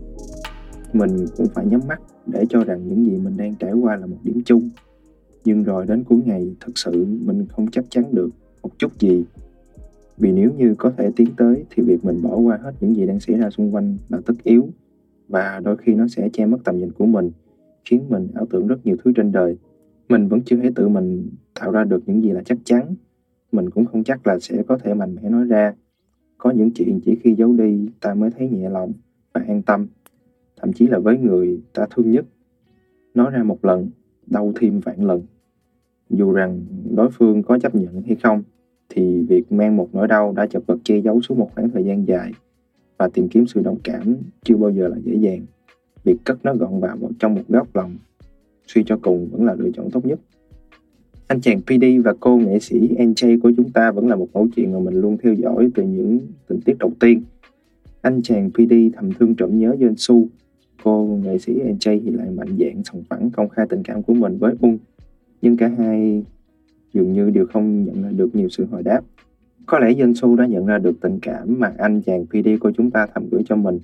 Mình 0.92 1.26
cũng 1.36 1.46
phải 1.54 1.66
nhắm 1.66 1.80
mắt 1.88 2.00
để 2.26 2.44
cho 2.48 2.64
rằng 2.64 2.88
những 2.88 3.04
gì 3.04 3.18
mình 3.18 3.36
đang 3.36 3.54
trải 3.54 3.72
qua 3.72 3.96
là 3.96 4.06
một 4.06 4.16
điểm 4.22 4.42
chung. 4.44 4.70
Nhưng 5.44 5.62
rồi 5.62 5.86
đến 5.86 6.04
cuối 6.04 6.18
ngày, 6.24 6.54
thật 6.60 6.72
sự 6.74 7.06
mình 7.24 7.46
không 7.46 7.70
chắc 7.70 7.84
chắn 7.90 8.04
được 8.12 8.30
một 8.62 8.70
chút 8.78 8.98
gì. 8.98 9.24
Vì 10.18 10.32
nếu 10.32 10.50
như 10.56 10.74
có 10.78 10.92
thể 10.96 11.10
tiến 11.16 11.28
tới 11.36 11.64
thì 11.70 11.82
việc 11.82 12.04
mình 12.04 12.22
bỏ 12.22 12.36
qua 12.36 12.58
hết 12.62 12.72
những 12.80 12.96
gì 12.96 13.06
đang 13.06 13.20
xảy 13.20 13.36
ra 13.36 13.50
xung 13.50 13.74
quanh 13.74 13.96
là 14.08 14.18
tất 14.26 14.34
yếu. 14.42 14.68
Và 15.28 15.60
đôi 15.64 15.76
khi 15.76 15.94
nó 15.94 16.08
sẽ 16.08 16.28
che 16.32 16.46
mất 16.46 16.58
tầm 16.64 16.78
nhìn 16.78 16.92
của 16.92 17.06
mình, 17.06 17.30
khiến 17.84 18.04
mình 18.08 18.28
ảo 18.34 18.46
tưởng 18.50 18.66
rất 18.66 18.86
nhiều 18.86 18.96
thứ 19.04 19.12
trên 19.16 19.32
đời. 19.32 19.56
Mình 20.08 20.28
vẫn 20.28 20.40
chưa 20.44 20.56
thể 20.56 20.70
tự 20.74 20.88
mình 20.88 21.30
tạo 21.60 21.70
ra 21.70 21.84
được 21.84 22.02
những 22.06 22.22
gì 22.22 22.30
là 22.30 22.42
chắc 22.44 22.58
chắn. 22.64 22.94
Mình 23.52 23.70
cũng 23.70 23.86
không 23.86 24.04
chắc 24.04 24.26
là 24.26 24.38
sẽ 24.38 24.62
có 24.62 24.78
thể 24.78 24.94
mạnh 24.94 25.14
mẽ 25.14 25.28
nói 25.28 25.44
ra 25.44 25.74
có 26.40 26.50
những 26.50 26.70
chuyện 26.70 27.00
chỉ 27.04 27.16
khi 27.22 27.34
giấu 27.34 27.52
đi 27.52 27.88
ta 28.00 28.14
mới 28.14 28.30
thấy 28.30 28.48
nhẹ 28.48 28.68
lòng 28.68 28.92
và 29.32 29.44
an 29.48 29.62
tâm, 29.62 29.86
thậm 30.56 30.72
chí 30.72 30.86
là 30.86 30.98
với 30.98 31.18
người 31.18 31.60
ta 31.72 31.86
thương 31.90 32.10
nhất. 32.10 32.24
Nói 33.14 33.30
ra 33.30 33.42
một 33.42 33.64
lần, 33.64 33.90
đau 34.26 34.52
thêm 34.56 34.80
vạn 34.80 35.04
lần. 35.04 35.22
Dù 36.10 36.32
rằng 36.32 36.60
đối 36.96 37.10
phương 37.10 37.42
có 37.42 37.58
chấp 37.58 37.74
nhận 37.74 38.02
hay 38.02 38.16
không, 38.22 38.42
thì 38.88 39.22
việc 39.22 39.52
mang 39.52 39.76
một 39.76 39.88
nỗi 39.92 40.08
đau 40.08 40.32
đã 40.32 40.46
chật 40.46 40.62
vật 40.66 40.78
che 40.84 40.98
giấu 40.98 41.20
suốt 41.20 41.38
một 41.38 41.50
khoảng 41.54 41.70
thời 41.70 41.84
gian 41.84 42.04
dài 42.08 42.32
và 42.98 43.08
tìm 43.08 43.28
kiếm 43.28 43.46
sự 43.46 43.60
đồng 43.64 43.78
cảm 43.84 44.16
chưa 44.42 44.56
bao 44.56 44.70
giờ 44.70 44.88
là 44.88 44.96
dễ 45.04 45.14
dàng. 45.14 45.46
Việc 46.04 46.16
cất 46.24 46.44
nó 46.44 46.54
gọn 46.54 46.80
vào 46.80 46.96
một 46.96 47.10
trong 47.18 47.34
một 47.34 47.42
góc 47.48 47.76
lòng, 47.76 47.96
suy 48.66 48.84
cho 48.86 48.98
cùng 49.02 49.28
vẫn 49.32 49.44
là 49.44 49.54
lựa 49.54 49.70
chọn 49.74 49.90
tốt 49.90 50.06
nhất. 50.06 50.20
Anh 51.30 51.40
chàng 51.40 51.60
PD 51.60 51.84
và 52.04 52.14
cô 52.20 52.36
nghệ 52.36 52.58
sĩ 52.58 52.88
NJ 52.98 53.40
của 53.40 53.52
chúng 53.56 53.70
ta 53.70 53.90
vẫn 53.90 54.08
là 54.08 54.16
một 54.16 54.28
mẫu 54.34 54.48
chuyện 54.56 54.72
mà 54.72 54.78
mình 54.78 54.94
luôn 54.94 55.18
theo 55.22 55.34
dõi 55.34 55.70
từ 55.74 55.82
những 55.82 56.20
tình 56.48 56.60
tiết 56.60 56.78
đầu 56.78 56.92
tiên. 57.00 57.22
Anh 58.02 58.22
chàng 58.22 58.50
PD 58.50 58.72
thầm 58.96 59.10
thương 59.18 59.34
trộm 59.34 59.58
nhớ 59.58 59.76
Yeon 59.80 59.94
Su, 59.96 60.26
cô 60.82 61.20
nghệ 61.24 61.38
sĩ 61.38 61.52
NJ 61.52 62.00
thì 62.04 62.10
lại 62.10 62.30
mạnh 62.30 62.56
dạn 62.58 62.82
sòng 62.84 63.02
phẳng 63.08 63.30
công 63.30 63.48
khai 63.48 63.66
tình 63.68 63.82
cảm 63.82 64.02
của 64.02 64.14
mình 64.14 64.38
với 64.38 64.54
Ung. 64.60 64.78
Nhưng 65.42 65.56
cả 65.56 65.70
hai 65.78 66.24
dường 66.94 67.12
như 67.12 67.30
đều 67.30 67.46
không 67.46 67.84
nhận 67.84 68.02
ra 68.02 68.10
được 68.10 68.34
nhiều 68.34 68.48
sự 68.48 68.66
hồi 68.70 68.82
đáp. 68.82 69.00
Có 69.66 69.78
lẽ 69.78 69.94
Yeon 69.98 70.14
Su 70.14 70.36
đã 70.36 70.46
nhận 70.46 70.66
ra 70.66 70.78
được 70.78 71.00
tình 71.00 71.18
cảm 71.22 71.58
mà 71.58 71.72
anh 71.78 72.02
chàng 72.02 72.26
PD 72.26 72.48
của 72.60 72.72
chúng 72.76 72.90
ta 72.90 73.06
thầm 73.14 73.28
gửi 73.30 73.42
cho 73.46 73.56
mình, 73.56 73.78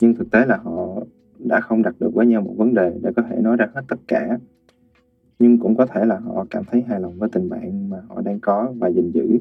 nhưng 0.00 0.14
thực 0.14 0.30
tế 0.30 0.46
là 0.46 0.56
họ 0.56 1.02
đã 1.38 1.60
không 1.60 1.82
đặt 1.82 1.94
được 2.00 2.14
với 2.14 2.26
nhau 2.26 2.42
một 2.42 2.54
vấn 2.56 2.74
đề 2.74 2.92
để 3.02 3.10
có 3.16 3.22
thể 3.22 3.36
nói 3.42 3.56
ra 3.56 3.66
hết 3.74 3.82
tất 3.88 3.98
cả 4.08 4.38
nhưng 5.40 5.58
cũng 5.58 5.76
có 5.76 5.86
thể 5.86 6.04
là 6.04 6.18
họ 6.18 6.46
cảm 6.50 6.64
thấy 6.64 6.82
hài 6.82 7.00
lòng 7.00 7.18
với 7.18 7.28
tình 7.32 7.48
bạn 7.48 7.90
mà 7.90 8.00
họ 8.08 8.20
đang 8.20 8.40
có 8.40 8.72
và 8.78 8.88
gìn 8.88 9.10
giữ. 9.10 9.38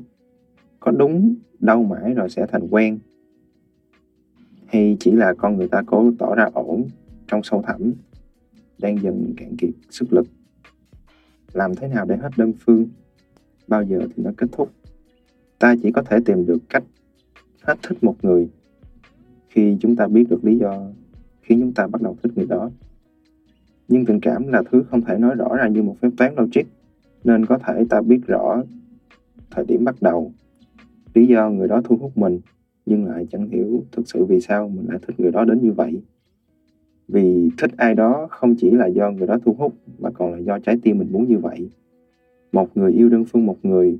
Có 0.79 0.91
đúng 0.91 1.35
đâu 1.59 1.83
mãi 1.83 2.13
rồi 2.13 2.29
sẽ 2.29 2.45
thành 2.45 2.67
quen. 2.69 2.99
Hay 4.65 4.97
chỉ 4.99 5.11
là 5.11 5.33
con 5.33 5.57
người 5.57 5.67
ta 5.67 5.81
cố 5.85 6.11
tỏ 6.19 6.35
ra 6.35 6.49
ổn 6.53 6.87
trong 7.27 7.43
sâu 7.43 7.63
thẳm, 7.67 7.93
đang 8.77 9.01
dần 9.01 9.33
cạn 9.37 9.55
kiệt 9.57 9.69
sức 9.89 10.13
lực. 10.13 10.27
Làm 11.53 11.75
thế 11.75 11.87
nào 11.87 12.05
để 12.05 12.17
hết 12.17 12.29
đơn 12.37 12.53
phương? 12.59 12.87
Bao 13.67 13.83
giờ 13.83 13.99
thì 13.99 14.23
nó 14.23 14.31
kết 14.37 14.47
thúc? 14.51 14.71
Ta 15.59 15.75
chỉ 15.83 15.91
có 15.91 16.01
thể 16.01 16.17
tìm 16.25 16.45
được 16.45 16.59
cách 16.69 16.83
hết 17.61 17.75
thích 17.83 18.03
một 18.03 18.15
người. 18.21 18.49
Khi 19.49 19.77
chúng 19.79 19.95
ta 19.95 20.07
biết 20.07 20.29
được 20.29 20.45
lý 20.45 20.57
do 20.57 20.87
khiến 21.41 21.59
chúng 21.61 21.73
ta 21.73 21.87
bắt 21.87 22.01
đầu 22.01 22.17
thích 22.23 22.31
người 22.35 22.45
đó 22.45 22.69
nhưng 23.89 24.05
tình 24.05 24.19
cảm 24.19 24.47
là 24.47 24.63
thứ 24.71 24.83
không 24.89 25.01
thể 25.01 25.17
nói 25.17 25.35
rõ 25.35 25.55
ra 25.55 25.67
như 25.67 25.83
một 25.83 25.95
phép 26.01 26.09
toán 26.17 26.35
logic, 26.37 26.63
nên 27.23 27.45
có 27.45 27.57
thể 27.57 27.85
ta 27.89 28.01
biết 28.01 28.19
rõ 28.27 28.63
thời 29.51 29.65
điểm 29.65 29.83
bắt 29.83 29.95
đầu. 30.01 30.31
Lý 31.13 31.27
do 31.27 31.49
người 31.49 31.67
đó 31.67 31.81
thu 31.83 31.97
hút 31.97 32.17
mình, 32.17 32.39
nhưng 32.85 33.05
lại 33.05 33.27
chẳng 33.31 33.49
hiểu 33.49 33.83
thực 33.91 34.07
sự 34.07 34.25
vì 34.25 34.41
sao 34.41 34.69
mình 34.69 34.85
lại 34.89 34.99
thích 35.07 35.19
người 35.19 35.31
đó 35.31 35.45
đến 35.45 35.61
như 35.61 35.71
vậy. 35.71 36.01
Vì 37.07 37.49
thích 37.57 37.71
ai 37.77 37.95
đó 37.95 38.27
không 38.31 38.55
chỉ 38.57 38.71
là 38.71 38.87
do 38.87 39.11
người 39.11 39.27
đó 39.27 39.37
thu 39.45 39.55
hút, 39.57 39.73
mà 39.99 40.09
còn 40.11 40.31
là 40.31 40.37
do 40.37 40.59
trái 40.59 40.77
tim 40.83 40.97
mình 40.97 41.07
muốn 41.11 41.27
như 41.27 41.37
vậy. 41.37 41.69
Một 42.51 42.77
người 42.77 42.91
yêu 42.91 43.09
đơn 43.09 43.25
phương 43.25 43.45
một 43.45 43.57
người, 43.63 43.99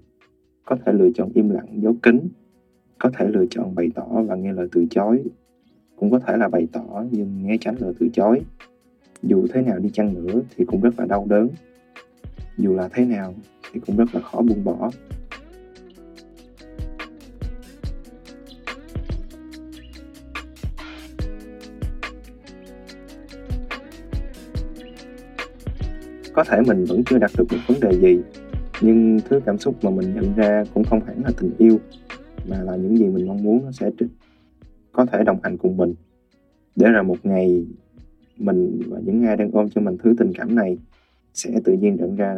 có 0.65 0.77
thể 0.85 0.93
lựa 0.93 1.09
chọn 1.15 1.29
im 1.33 1.49
lặng, 1.49 1.81
giấu 1.81 1.95
kín, 2.03 2.19
có 2.99 3.09
thể 3.17 3.27
lựa 3.27 3.45
chọn 3.49 3.75
bày 3.75 3.91
tỏ 3.95 4.23
và 4.27 4.35
nghe 4.35 4.53
lời 4.53 4.67
từ 4.71 4.85
chối. 4.89 5.23
Cũng 5.95 6.11
có 6.11 6.19
thể 6.19 6.37
là 6.37 6.49
bày 6.49 6.67
tỏ, 6.71 7.03
nhưng 7.11 7.43
nghe 7.43 7.57
tránh 7.61 7.75
lời 7.79 7.93
từ 7.99 8.09
chối 8.13 8.41
dù 9.23 9.47
thế 9.53 9.61
nào 9.61 9.79
đi 9.79 9.89
chăng 9.93 10.13
nữa 10.13 10.41
thì 10.57 10.65
cũng 10.65 10.81
rất 10.81 10.99
là 10.99 11.05
đau 11.05 11.25
đớn. 11.29 11.49
Dù 12.57 12.75
là 12.75 12.89
thế 12.93 13.05
nào 13.05 13.33
thì 13.71 13.79
cũng 13.79 13.97
rất 13.97 14.15
là 14.15 14.21
khó 14.21 14.41
buông 14.41 14.63
bỏ. 14.63 14.91
Có 26.33 26.43
thể 26.43 26.61
mình 26.67 26.85
vẫn 26.85 27.03
chưa 27.03 27.17
đạt 27.17 27.31
được 27.37 27.45
một 27.51 27.57
vấn 27.67 27.79
đề 27.79 27.99
gì, 27.99 28.19
nhưng 28.81 29.19
thứ 29.29 29.39
cảm 29.45 29.57
xúc 29.57 29.83
mà 29.83 29.89
mình 29.89 30.15
nhận 30.15 30.33
ra 30.35 30.63
cũng 30.73 30.83
không 30.83 31.05
hẳn 31.05 31.21
là 31.23 31.31
tình 31.37 31.51
yêu, 31.57 31.79
mà 32.49 32.63
là 32.63 32.75
những 32.75 32.97
gì 32.97 33.05
mình 33.05 33.27
mong 33.27 33.43
muốn 33.43 33.65
nó 33.65 33.71
sẽ 33.71 33.89
có 34.91 35.05
thể 35.05 35.23
đồng 35.23 35.39
hành 35.43 35.57
cùng 35.57 35.77
mình. 35.77 35.95
Để 36.75 36.87
rồi 36.87 37.03
một 37.03 37.17
ngày 37.23 37.65
mình 38.39 38.81
và 38.87 38.99
những 39.05 39.25
ai 39.25 39.37
đang 39.37 39.51
ôm 39.51 39.69
cho 39.69 39.81
mình 39.81 39.97
thứ 40.03 40.15
tình 40.17 40.33
cảm 40.33 40.55
này 40.55 40.77
sẽ 41.33 41.61
tự 41.63 41.73
nhiên 41.73 41.95
nhận 41.95 42.15
ra 42.15 42.35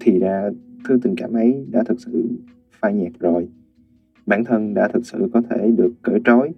thì 0.00 0.18
ra 0.18 0.50
thứ 0.88 0.98
tình 1.02 1.14
cảm 1.16 1.32
ấy 1.32 1.66
đã 1.70 1.82
thực 1.82 2.00
sự 2.00 2.28
phai 2.80 2.94
nhạt 2.94 3.12
rồi. 3.20 3.48
Bản 4.26 4.44
thân 4.44 4.74
đã 4.74 4.88
thực 4.88 5.06
sự 5.06 5.28
có 5.32 5.42
thể 5.50 5.70
được 5.70 5.92
cởi 6.02 6.20
trói. 6.24 6.54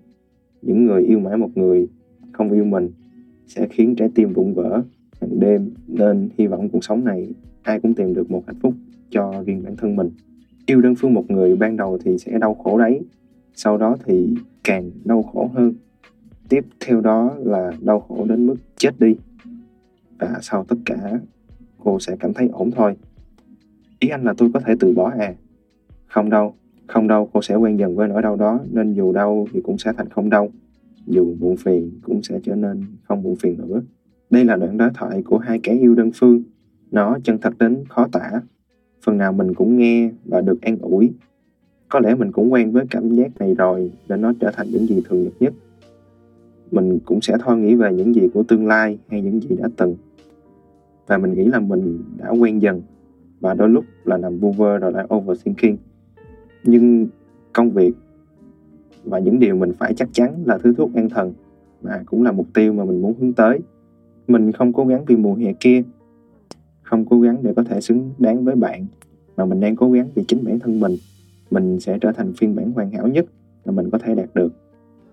Những 0.63 0.85
người 0.85 1.03
yêu 1.03 1.19
mãi 1.21 1.37
một 1.37 1.51
người 1.55 1.89
không 2.33 2.53
yêu 2.53 2.65
mình 2.65 2.91
sẽ 3.47 3.67
khiến 3.71 3.97
trái 3.97 4.11
tim 4.15 4.33
vụn 4.33 4.55
vỡ. 4.55 4.83
Hàng 5.21 5.41
đêm 5.41 5.71
nên 5.89 6.29
hy 6.39 6.47
vọng 6.47 6.69
cuộc 6.69 6.85
sống 6.85 7.05
này 7.05 7.35
ai 7.63 7.81
cũng 7.81 7.95
tìm 7.95 8.15
được 8.15 8.31
một 8.31 8.43
hạnh 8.47 8.57
phúc 8.63 8.75
cho 9.11 9.43
riêng 9.47 9.63
bản 9.63 9.77
thân 9.77 9.97
mình. 9.97 10.11
Yêu 10.67 10.81
đơn 10.81 10.95
phương 10.95 11.15
một 11.15 11.31
người 11.31 11.57
ban 11.57 11.77
đầu 11.77 11.99
thì 12.05 12.19
sẽ 12.19 12.39
đau 12.39 12.55
khổ 12.55 12.79
đấy. 12.79 13.01
Sau 13.55 13.79
đó 13.79 13.97
thì 14.05 14.35
càng 14.65 14.91
đau 15.05 15.23
khổ 15.23 15.51
hơn 15.55 15.75
tiếp 16.49 16.65
theo 16.81 17.01
đó 17.01 17.35
là 17.39 17.73
đau 17.81 18.01
khổ 18.01 18.27
đến 18.29 18.47
mức 18.47 18.57
chết 18.77 19.01
đi. 19.01 19.17
Và 20.19 20.39
sau 20.43 20.65
tất 20.65 20.77
cả, 20.85 21.19
cô 21.79 22.01
sẽ 22.01 22.17
cảm 22.21 22.33
thấy 22.35 22.49
ổn 22.53 22.71
thôi. 22.71 22.97
Ý 23.99 24.09
anh 24.09 24.25
là 24.25 24.35
tôi 24.39 24.51
có 24.55 24.61
thể 24.61 24.75
từ 24.81 24.93
bỏ 24.93 25.13
à? 25.19 25.35
Không 26.07 26.31
đâu 26.31 26.55
không 26.87 27.09
đâu, 27.09 27.29
cô 27.33 27.43
sẽ 27.43 27.55
quen 27.55 27.79
dần 27.79 27.97
với 27.97 28.09
nỗi 28.09 28.23
đau 28.23 28.37
đó, 28.37 28.61
nên 28.73 28.95
dù 28.95 29.13
đau 29.13 29.47
thì 29.53 29.61
cũng 29.61 29.79
sẽ 29.79 29.93
thành 29.93 30.09
không 30.09 30.31
đau. 30.31 30.49
Dù 31.07 31.35
buồn 31.41 31.57
phiền 31.57 31.91
cũng 32.03 32.23
sẽ 32.23 32.41
trở 32.45 32.55
nên 32.55 32.85
không 33.09 33.23
buồn 33.23 33.37
phiền 33.37 33.57
nữa. 33.59 33.83
Đây 34.31 34.45
là 34.45 34.57
đoạn 34.57 34.79
đối 34.79 34.91
thoại 34.95 35.23
của 35.23 35.39
hai 35.39 35.61
kẻ 35.63 35.73
yêu 35.73 35.95
đơn 35.95 36.11
phương. 36.15 36.43
Nó 36.91 37.19
chân 37.25 37.39
thật 37.39 37.59
đến 37.59 37.85
khó 37.89 38.09
tả. 38.13 38.31
Phần 39.05 39.19
nào 39.19 39.33
mình 39.33 39.55
cũng 39.55 39.79
nghe 39.79 40.11
và 40.25 40.41
được 40.41 40.63
an 40.63 40.79
ủi. 40.79 41.13
Có 41.89 42.01
lẽ 42.01 42.15
mình 42.15 42.33
cũng 42.33 42.53
quen 42.53 42.73
với 42.73 42.85
cảm 42.91 43.15
giác 43.15 43.39
này 43.39 43.55
rồi, 43.55 43.91
nên 44.09 44.21
nó 44.21 44.33
trở 44.41 44.51
thành 44.51 44.67
những 44.71 44.87
gì 44.87 45.03
thường 45.09 45.25
nhật 45.25 45.33
nhất 45.41 45.53
mình 46.71 46.99
cũng 47.05 47.21
sẽ 47.21 47.35
thôi 47.45 47.57
nghĩ 47.57 47.75
về 47.75 47.93
những 47.93 48.15
gì 48.15 48.29
của 48.35 48.43
tương 48.43 48.67
lai 48.67 48.99
hay 49.09 49.23
những 49.23 49.41
gì 49.41 49.57
đã 49.57 49.69
từng. 49.77 49.97
Và 51.07 51.19
mình 51.19 51.35
nghĩ 51.35 51.45
là 51.45 51.61
mình 51.61 52.03
đã 52.17 52.31
quen 52.31 52.63
dần, 52.63 52.83
và 53.41 53.55
đôi 53.55 53.69
lúc 53.69 53.85
là 54.05 54.17
nằm 54.17 54.39
vu 54.39 54.53
vơ 54.53 54.79
rồi 54.79 54.93
lại 54.93 55.07
overthinking. 55.15 55.77
Nhưng 56.65 57.07
công 57.53 57.71
việc 57.71 57.93
và 59.05 59.19
những 59.19 59.39
điều 59.39 59.57
mình 59.57 59.73
phải 59.79 59.95
chắc 59.95 60.09
chắn 60.13 60.43
là 60.45 60.59
thứ 60.59 60.75
thuốc 60.75 60.95
an 60.95 61.09
thần 61.09 61.33
mà 61.83 62.03
cũng 62.07 62.23
là 62.23 62.33
mục 62.33 62.47
tiêu 62.55 62.73
mà 62.73 62.85
mình 62.85 63.03
muốn 63.03 63.15
hướng 63.21 63.33
tới. 63.33 63.59
Mình 64.29 64.53
không 64.53 64.73
cố 64.73 64.85
gắng 64.85 65.05
vì 65.05 65.17
mùa 65.17 65.35
hè 65.35 65.53
kia, 65.53 65.83
không 66.83 67.05
cố 67.05 67.21
gắng 67.21 67.39
để 67.43 67.55
có 67.55 67.65
thể 67.65 67.81
xứng 67.81 68.11
đáng 68.19 68.45
với 68.45 68.57
bạn, 68.57 68.87
mà 69.37 69.45
mình 69.45 69.61
đang 69.61 69.77
cố 69.77 69.91
gắng 69.91 70.09
vì 70.15 70.25
chính 70.29 70.45
bản 70.45 70.59
thân 70.59 70.81
mình. 70.81 70.97
Mình 71.51 71.81
sẽ 71.81 71.99
trở 72.01 72.13
thành 72.13 72.33
phiên 72.33 72.57
bản 72.57 72.73
hoàn 72.73 72.91
hảo 72.91 73.09
nhất 73.09 73.27
mà 73.65 73.73
mình 73.73 73.91
có 73.91 73.99
thể 73.99 74.15
đạt 74.15 74.29
được 74.35 74.53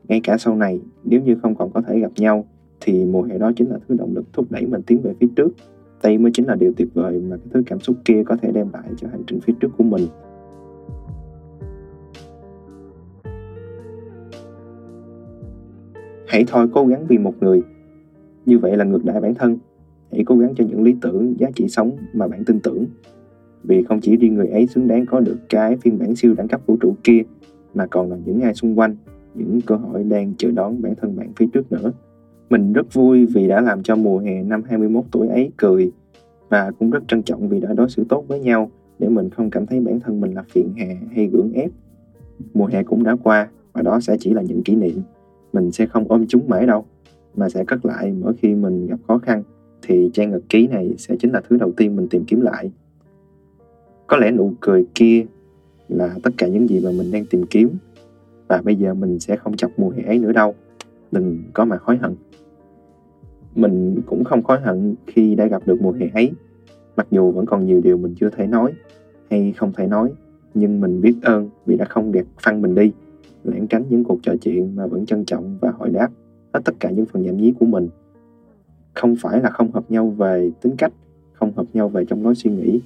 ngay 0.08 0.22
cả 0.24 0.38
sau 0.38 0.56
này, 0.56 0.80
nếu 1.04 1.22
như 1.22 1.36
không 1.42 1.56
còn 1.56 1.72
có 1.72 1.82
thể 1.82 2.00
gặp 2.00 2.12
nhau, 2.16 2.46
thì 2.82 3.06
mùa 3.06 3.24
hè 3.24 3.38
đó 3.38 3.52
chính 3.56 3.70
là 3.70 3.80
thứ 3.88 3.96
động 3.96 4.14
lực 4.16 4.26
thúc 4.34 4.52
đẩy 4.52 4.66
mình 4.66 4.82
tiến 4.82 5.02
về 5.02 5.14
phía 5.20 5.28
trước. 5.36 5.50
Đây 6.04 6.18
mới 6.18 6.32
chính 6.34 6.48
là 6.48 6.56
điều 6.56 6.74
tuyệt 6.78 6.88
vời 6.94 7.20
mà 7.20 7.38
cái 7.38 7.48
thứ 7.54 7.64
cảm 7.66 7.80
xúc 7.80 7.96
kia 8.06 8.24
có 8.26 8.38
thể 8.42 8.52
đem 8.52 8.68
lại 8.74 8.84
cho 8.98 9.08
hành 9.12 9.24
trình 9.28 9.40
phía 9.42 9.54
trước 9.60 9.70
của 9.78 9.84
mình. 9.84 10.08
Hãy 16.28 16.44
thôi 16.48 16.68
cố 16.74 16.86
gắng 16.86 17.06
vì 17.08 17.18
một 17.18 17.34
người. 17.40 17.62
Như 18.46 18.60
vậy 18.60 18.78
là 18.78 18.86
ngược 18.86 19.06
đại 19.06 19.22
bản 19.22 19.34
thân. 19.34 19.58
Hãy 20.12 20.24
cố 20.26 20.38
gắng 20.38 20.54
cho 20.56 20.64
những 20.70 20.84
lý 20.84 20.96
tưởng, 21.02 21.40
giá 21.40 21.52
trị 21.56 21.68
sống 21.68 21.92
mà 22.14 22.28
bạn 22.28 22.44
tin 22.46 22.60
tưởng. 22.60 22.86
Vì 23.64 23.84
không 23.84 24.02
chỉ 24.02 24.18
riêng 24.18 24.36
người 24.36 24.48
ấy 24.48 24.68
xứng 24.68 24.88
đáng 24.88 25.06
có 25.06 25.20
được 25.20 25.38
cái 25.50 25.78
phiên 25.78 26.00
bản 26.00 26.16
siêu 26.16 26.34
đẳng 26.38 26.48
cấp 26.48 26.62
vũ 26.66 26.78
trụ 26.82 26.96
kia, 27.04 27.22
mà 27.74 27.86
còn 27.86 28.10
là 28.10 28.18
những 28.26 28.42
ai 28.42 28.54
xung 28.54 28.80
quanh 28.80 28.96
những 29.36 29.62
cơ 29.62 29.76
hội 29.76 30.04
đang 30.04 30.34
chờ 30.38 30.52
đón 30.52 30.82
bản 30.82 30.96
thân 30.96 31.16
bạn 31.16 31.32
phía 31.36 31.48
trước 31.54 31.72
nữa 31.72 31.92
mình 32.50 32.74
rất 32.74 32.94
vui 32.94 33.26
vì 33.26 33.48
đã 33.48 33.62
làm 33.62 33.84
cho 33.84 33.96
mùa 33.96 34.20
hè 34.20 34.44
năm 34.44 34.64
21 34.64 35.04
tuổi 35.12 35.28
ấy 35.28 35.52
cười 35.58 35.92
và 36.50 36.72
cũng 36.80 36.90
rất 36.90 37.04
trân 37.08 37.24
trọng 37.24 37.50
vì 37.50 37.60
đã 37.60 37.74
đối 37.74 37.90
xử 37.90 38.04
tốt 38.10 38.26
với 38.28 38.40
nhau 38.40 38.72
để 39.00 39.10
mình 39.10 39.30
không 39.30 39.50
cảm 39.50 39.66
thấy 39.66 39.80
bản 39.80 40.00
thân 40.00 40.22
mình 40.22 40.34
là 40.34 40.44
phiền 40.50 40.74
hà 40.78 40.86
hay 41.16 41.28
gượng 41.28 41.54
ép. 41.54 41.72
Mùa 42.54 42.66
hè 42.66 42.84
cũng 42.84 43.04
đã 43.04 43.16
qua 43.24 43.50
và 43.74 43.82
đó 43.82 44.00
sẽ 44.00 44.18
chỉ 44.20 44.34
là 44.34 44.42
những 44.42 44.64
kỷ 44.64 44.76
niệm. 44.76 45.02
Mình 45.54 45.72
sẽ 45.72 45.86
không 45.86 46.06
ôm 46.08 46.26
chúng 46.28 46.48
mãi 46.48 46.66
đâu, 46.66 46.86
mà 47.36 47.50
sẽ 47.50 47.64
cất 47.66 47.86
lại 47.86 48.14
mỗi 48.22 48.34
khi 48.42 48.56
mình 48.56 48.88
gặp 48.88 49.00
khó 49.08 49.18
khăn 49.18 49.44
thì 49.82 50.10
trang 50.14 50.32
nhật 50.32 50.42
ký 50.50 50.68
này 50.68 50.94
sẽ 50.98 51.16
chính 51.20 51.32
là 51.32 51.42
thứ 51.50 51.58
đầu 51.58 51.72
tiên 51.78 51.96
mình 51.96 52.08
tìm 52.08 52.24
kiếm 52.26 52.42
lại. 52.42 52.72
Có 54.08 54.18
lẽ 54.18 54.32
nụ 54.32 54.54
cười 54.60 54.86
kia 54.96 55.26
là 55.88 56.16
tất 56.24 56.32
cả 56.38 56.48
những 56.48 56.70
gì 56.70 56.80
mà 56.80 56.92
mình 56.98 57.12
đang 57.12 57.26
tìm 57.26 57.46
kiếm 57.46 57.70
và 58.54 58.62
bây 58.62 58.76
giờ 58.76 58.94
mình 58.94 59.20
sẽ 59.20 59.36
không 59.36 59.58
chọc 59.58 59.72
mùi 59.78 60.04
ấy 60.04 60.20
nữa 60.20 60.32
đâu. 60.32 60.56
Đừng 61.12 61.44
có 61.54 61.66
mà 61.66 61.78
hối 61.82 61.98
hận. 61.98 62.16
Mình 63.56 64.02
cũng 64.06 64.24
không 64.24 64.42
hối 64.44 64.62
hận 64.62 64.96
khi 65.08 65.36
đã 65.36 65.46
gặp 65.46 65.62
được 65.66 65.82
mùa 65.82 65.92
hè 65.92 66.08
ấy. 66.14 66.32
Mặc 66.98 67.08
dù 67.12 67.32
vẫn 67.32 67.46
còn 67.46 67.66
nhiều 67.66 67.82
điều 67.84 67.98
mình 67.98 68.16
chưa 68.20 68.30
thể 68.30 68.48
nói 68.48 68.74
hay 69.30 69.54
không 69.58 69.74
thể 69.74 69.88
nói, 69.88 70.12
nhưng 70.54 70.82
mình 70.82 71.02
biết 71.02 71.16
ơn 71.24 71.50
vì 71.66 71.78
đã 71.78 71.86
không 71.86 72.12
gạt 72.12 72.26
phăng 72.42 72.62
mình 72.62 72.76
đi, 72.76 72.92
lãng 73.44 73.68
tránh 73.68 73.84
những 73.90 74.04
cuộc 74.04 74.20
trò 74.22 74.34
chuyện 74.42 74.76
mà 74.76 74.88
vẫn 74.88 75.06
trân 75.06 75.26
trọng 75.26 75.58
và 75.62 75.72
hỏi 75.80 75.90
đáp 75.90 76.10
hết 76.54 76.60
tất 76.66 76.76
cả 76.80 76.90
những 76.90 77.06
phần 77.06 77.22
nhảm 77.22 77.38
nhí 77.38 77.54
của 77.60 77.66
mình. 77.66 77.90
Không 78.94 79.16
phải 79.22 79.42
là 79.42 79.50
không 79.50 79.72
hợp 79.72 79.92
nhau 79.92 80.10
về 80.10 80.52
tính 80.62 80.76
cách, 80.78 80.94
không 81.34 81.52
hợp 81.56 81.66
nhau 81.74 81.90
về 81.90 82.06
trong 82.06 82.24
lối 82.24 82.36
suy 82.36 82.52
nghĩ, 82.52 82.82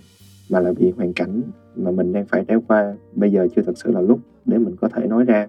mà 0.49 0.59
là 0.59 0.71
vì 0.71 0.91
hoàn 0.91 1.13
cảnh 1.13 1.41
mà 1.75 1.91
mình 1.91 2.13
đang 2.13 2.25
phải 2.25 2.45
trải 2.47 2.57
qua 2.67 2.95
bây 3.15 3.31
giờ 3.31 3.47
chưa 3.55 3.61
thật 3.61 3.77
sự 3.77 3.91
là 3.91 4.01
lúc 4.01 4.19
để 4.45 4.57
mình 4.57 4.75
có 4.81 4.89
thể 4.89 5.07
nói 5.07 5.23
ra. 5.23 5.47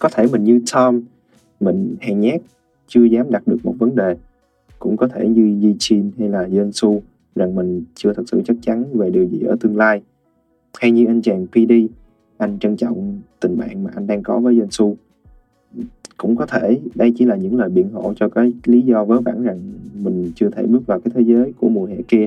Có 0.00 0.08
thể 0.08 0.26
mình 0.32 0.44
như 0.44 0.60
Tom, 0.72 1.02
mình 1.60 1.96
hèn 2.00 2.20
nhát, 2.20 2.40
chưa 2.86 3.04
dám 3.04 3.30
đặt 3.30 3.42
được 3.46 3.56
một 3.62 3.74
vấn 3.78 3.94
đề. 3.94 4.16
Cũng 4.78 4.96
có 4.96 5.08
thể 5.08 5.28
như 5.28 5.60
Yi 5.62 5.76
Chin 5.78 6.10
hay 6.18 6.28
là 6.28 6.48
Yeon 6.52 6.72
Su, 6.72 7.02
rằng 7.34 7.54
mình 7.54 7.84
chưa 7.94 8.12
thật 8.12 8.22
sự 8.26 8.42
chắc 8.44 8.56
chắn 8.62 8.84
về 8.92 9.10
điều 9.10 9.24
gì 9.24 9.40
ở 9.40 9.56
tương 9.60 9.76
lai. 9.76 10.02
Hay 10.78 10.90
như 10.90 11.06
anh 11.06 11.22
chàng 11.22 11.46
PD 11.46 11.72
anh 12.38 12.58
trân 12.58 12.76
trọng 12.76 13.20
tình 13.40 13.58
bạn 13.58 13.84
mà 13.84 13.90
anh 13.94 14.06
đang 14.06 14.22
có 14.22 14.40
với 14.40 14.54
Yeon 14.54 14.70
Su. 14.70 14.96
Cũng 16.16 16.36
có 16.36 16.46
thể 16.46 16.80
đây 16.94 17.12
chỉ 17.16 17.24
là 17.24 17.36
những 17.36 17.58
lời 17.58 17.68
biện 17.68 17.90
hộ 17.92 18.14
cho 18.16 18.28
cái 18.28 18.52
lý 18.64 18.82
do 18.82 19.04
vớ 19.04 19.20
vẩn 19.20 19.42
rằng 19.42 19.72
mình 19.94 20.32
chưa 20.34 20.50
thể 20.50 20.66
bước 20.66 20.86
vào 20.86 21.00
cái 21.00 21.12
thế 21.14 21.20
giới 21.20 21.52
của 21.60 21.68
mùa 21.68 21.86
hè 21.86 21.96
kia. 22.08 22.26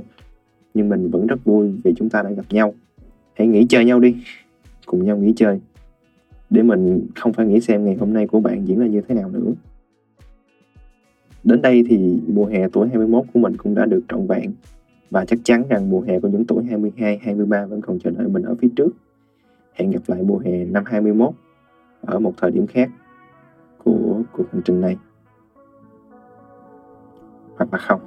Nhưng 0.73 0.89
mình 0.89 1.09
vẫn 1.09 1.27
rất 1.27 1.45
vui 1.45 1.71
vì 1.83 1.93
chúng 1.97 2.09
ta 2.09 2.21
đã 2.21 2.29
gặp 2.29 2.45
nhau. 2.49 2.73
Hãy 3.33 3.47
nghỉ 3.47 3.65
chơi 3.69 3.85
nhau 3.85 3.99
đi. 3.99 4.15
Cùng 4.85 5.05
nhau 5.05 5.17
nghỉ 5.17 5.33
chơi 5.35 5.59
để 6.49 6.63
mình 6.63 7.07
không 7.15 7.33
phải 7.33 7.45
nghĩ 7.45 7.59
xem 7.59 7.85
ngày 7.85 7.95
hôm 7.95 8.13
nay 8.13 8.27
của 8.27 8.39
bạn 8.39 8.67
diễn 8.67 8.79
ra 8.79 8.85
như 8.85 9.01
thế 9.07 9.15
nào 9.15 9.29
nữa. 9.29 9.51
Đến 11.43 11.61
đây 11.61 11.83
thì 11.89 12.21
mùa 12.27 12.45
hè 12.45 12.69
tuổi 12.69 12.87
21 12.87 13.25
của 13.33 13.39
mình 13.39 13.57
cũng 13.57 13.75
đã 13.75 13.85
được 13.85 14.01
trọn 14.09 14.27
vẹn 14.27 14.51
và 15.09 15.25
chắc 15.25 15.39
chắn 15.43 15.63
rằng 15.69 15.89
mùa 15.89 16.01
hè 16.01 16.19
của 16.19 16.27
những 16.27 16.45
tuổi 16.45 16.63
22, 16.63 17.17
23 17.17 17.65
vẫn 17.65 17.81
còn 17.81 17.99
chờ 17.99 18.11
đợi 18.11 18.27
mình 18.27 18.43
ở 18.43 18.55
phía 18.55 18.67
trước. 18.75 18.89
Hẹn 19.73 19.91
gặp 19.91 20.01
lại 20.07 20.23
mùa 20.23 20.37
hè 20.37 20.65
năm 20.65 20.83
21 20.85 21.33
ở 22.01 22.19
một 22.19 22.33
thời 22.37 22.51
điểm 22.51 22.67
khác 22.67 22.89
của 23.83 24.21
cuộc 24.31 24.51
hành 24.51 24.61
trình 24.65 24.81
này. 24.81 24.97
Hoặc 27.55 27.73
là 27.73 27.77
không. 27.77 28.01